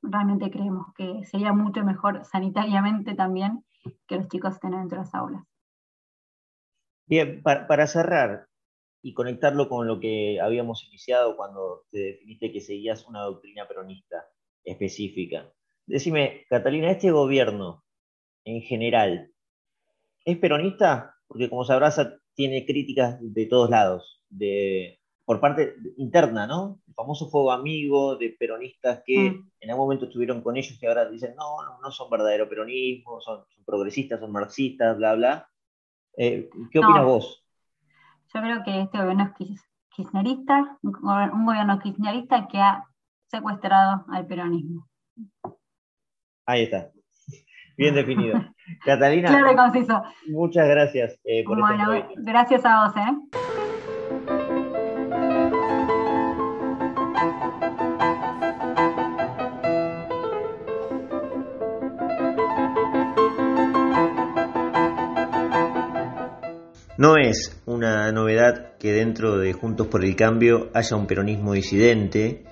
realmente 0.02 0.50
creemos 0.50 0.92
que 0.94 1.24
sería 1.24 1.52
mucho 1.52 1.84
mejor 1.84 2.24
sanitariamente 2.24 3.14
también 3.14 3.64
que 4.06 4.16
los 4.16 4.28
chicos 4.28 4.54
estén 4.54 4.72
dentro 4.72 4.98
de 4.98 5.04
las 5.04 5.14
aulas. 5.14 5.44
Bien, 7.06 7.42
para, 7.42 7.86
cerrar 7.86 8.48
y 9.02 9.14
conectarlo 9.14 9.68
con 9.68 9.86
lo 9.86 10.00
que 10.00 10.40
habíamos 10.40 10.84
iniciado 10.86 11.36
cuando 11.36 11.84
te 11.90 11.98
definiste 11.98 12.52
que 12.52 12.60
seguías 12.60 13.06
una 13.06 13.22
doctrina 13.22 13.66
peronista 13.68 14.26
específica, 14.64 15.52
Decime, 15.88 16.44
Catalina, 16.50 16.90
¿este 16.90 17.10
gobierno 17.10 17.82
en 18.44 18.60
general 18.60 19.32
es 20.22 20.36
peronista? 20.36 21.14
Porque 21.26 21.48
como 21.48 21.64
sabrás, 21.64 21.98
tiene 22.34 22.66
críticas 22.66 23.16
de 23.22 23.46
todos 23.46 23.70
lados, 23.70 24.22
de, 24.28 25.00
por 25.24 25.40
parte 25.40 25.76
interna, 25.96 26.46
¿no? 26.46 26.82
El 26.86 26.92
famoso 26.92 27.30
fuego 27.30 27.52
amigo 27.52 28.16
de 28.16 28.36
peronistas 28.38 29.02
que 29.06 29.30
mm. 29.30 29.50
en 29.60 29.70
algún 29.70 29.86
momento 29.86 30.04
estuvieron 30.04 30.42
con 30.42 30.58
ellos 30.58 30.78
y 30.78 30.86
ahora 30.86 31.08
dicen, 31.08 31.34
no, 31.36 31.64
no, 31.64 31.80
no 31.80 31.90
son 31.90 32.10
verdadero 32.10 32.50
peronismo, 32.50 33.22
son, 33.22 33.46
progresistas, 33.64 34.20
son 34.20 34.30
marxistas, 34.30 34.94
bla, 34.98 35.14
bla. 35.14 35.50
Eh, 36.18 36.50
¿Qué 36.70 36.80
opinas 36.80 37.04
vos? 37.06 37.46
Yo 38.34 38.40
creo 38.40 38.62
que 38.62 38.82
este 38.82 38.98
gobierno 38.98 39.32
es 39.38 39.64
kirchnerista, 39.90 40.78
un 40.82 41.46
gobierno 41.46 41.78
kirchnerista 41.78 42.46
que 42.48 42.58
ha 42.58 42.84
secuestrado 43.28 44.04
al 44.10 44.26
peronismo. 44.26 44.86
Ahí 46.46 46.64
está. 46.64 46.90
Bien 47.76 47.94
definido. 47.94 48.38
Catalina. 48.84 49.28
Claro 49.28 49.56
conciso. 49.56 50.02
Muchas 50.28 50.68
gracias 50.68 51.18
eh, 51.24 51.44
por 51.44 51.60
bueno, 51.60 52.06
Gracias 52.16 52.64
a 52.64 52.86
vos, 52.86 52.96
¿eh? 52.96 53.38
No 66.98 67.16
es 67.16 67.56
una 67.64 68.10
novedad 68.10 68.76
que 68.76 68.90
dentro 68.92 69.38
de 69.38 69.52
Juntos 69.52 69.86
por 69.86 70.04
el 70.04 70.16
Cambio 70.16 70.68
haya 70.74 70.96
un 70.96 71.06
peronismo 71.06 71.52
disidente, 71.52 72.42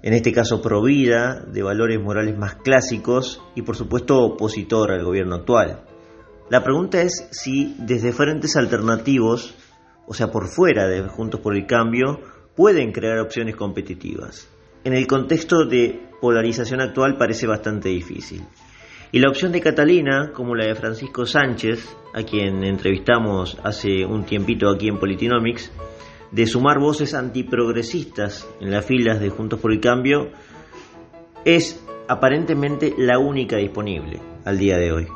en 0.00 0.12
este 0.14 0.32
caso 0.32 0.62
pro 0.62 0.80
vida, 0.80 1.40
de 1.40 1.64
valores 1.64 2.00
morales 2.00 2.38
más 2.38 2.54
clásicos 2.54 3.42
y 3.56 3.62
por 3.62 3.74
supuesto 3.74 4.22
opositor 4.22 4.92
al 4.92 5.02
gobierno 5.02 5.34
actual. 5.34 5.80
La 6.50 6.62
pregunta 6.62 7.02
es 7.02 7.26
si 7.32 7.74
desde 7.80 8.12
frentes 8.12 8.54
alternativos, 8.54 9.56
o 10.06 10.14
sea, 10.14 10.30
por 10.30 10.46
fuera 10.46 10.86
de 10.86 11.02
Juntos 11.08 11.40
por 11.40 11.56
el 11.56 11.66
Cambio, 11.66 12.20
pueden 12.54 12.92
crear 12.92 13.18
opciones 13.18 13.56
competitivas. 13.56 14.48
En 14.84 14.92
el 14.92 15.08
contexto 15.08 15.66
de 15.66 16.00
polarización 16.20 16.80
actual 16.80 17.16
parece 17.18 17.48
bastante 17.48 17.88
difícil. 17.88 18.44
Y 19.14 19.20
la 19.20 19.28
opción 19.28 19.52
de 19.52 19.60
Catalina, 19.60 20.32
como 20.34 20.56
la 20.56 20.66
de 20.66 20.74
Francisco 20.74 21.24
Sánchez, 21.24 21.96
a 22.14 22.24
quien 22.24 22.64
entrevistamos 22.64 23.56
hace 23.62 24.04
un 24.04 24.24
tiempito 24.24 24.68
aquí 24.68 24.88
en 24.88 24.98
Politinomics, 24.98 25.70
de 26.32 26.46
sumar 26.48 26.80
voces 26.80 27.14
antiprogresistas 27.14 28.44
en 28.60 28.72
las 28.72 28.84
filas 28.84 29.20
de 29.20 29.30
Juntos 29.30 29.60
por 29.60 29.70
el 29.70 29.78
Cambio 29.78 30.30
es 31.44 31.80
aparentemente 32.08 32.92
la 32.98 33.20
única 33.20 33.56
disponible 33.56 34.18
al 34.44 34.58
día 34.58 34.78
de 34.78 34.90
hoy. 34.90 35.06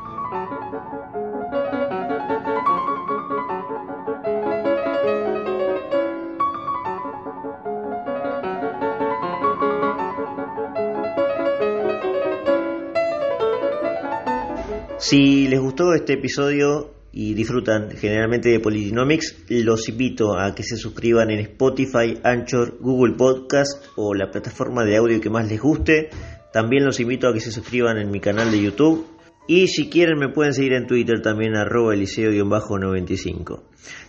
Si 14.99 15.47
les 15.47 15.61
gustó 15.61 15.93
este 15.93 16.13
episodio 16.13 16.93
y 17.13 17.33
disfrutan 17.33 17.91
generalmente 17.91 18.49
de 18.49 18.59
Politinomics, 18.59 19.45
los 19.47 19.87
invito 19.87 20.37
a 20.37 20.53
que 20.53 20.63
se 20.63 20.75
suscriban 20.75 21.31
en 21.31 21.39
Spotify, 21.39 22.19
Anchor, 22.21 22.77
Google 22.81 23.15
Podcast 23.15 23.85
o 23.95 24.13
la 24.13 24.29
plataforma 24.29 24.83
de 24.83 24.97
audio 24.97 25.21
que 25.21 25.29
más 25.29 25.47
les 25.47 25.61
guste. 25.61 26.09
También 26.51 26.83
los 26.83 26.99
invito 26.99 27.29
a 27.29 27.33
que 27.33 27.39
se 27.39 27.51
suscriban 27.51 27.97
en 27.97 28.11
mi 28.11 28.19
canal 28.19 28.51
de 28.51 28.61
YouTube. 28.61 29.07
Y 29.47 29.69
si 29.69 29.89
quieren 29.89 30.19
me 30.19 30.27
pueden 30.27 30.53
seguir 30.53 30.73
en 30.73 30.85
Twitter 30.85 31.21
también 31.21 31.55
arroba 31.55 31.95
eliseo-95. 31.95 33.61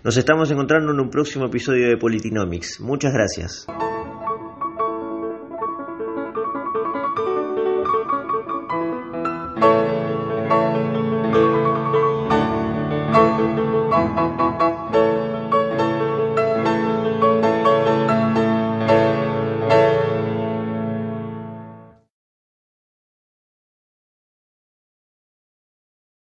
Nos 0.03 0.16
estamos 0.16 0.50
encontrando 0.50 0.92
en 0.92 0.98
un 0.98 1.09
próximo 1.09 1.46
episodio 1.46 1.88
de 1.88 1.96
Politinomics. 1.98 2.81
Muchas 2.81 3.12
gracias. 3.12 3.66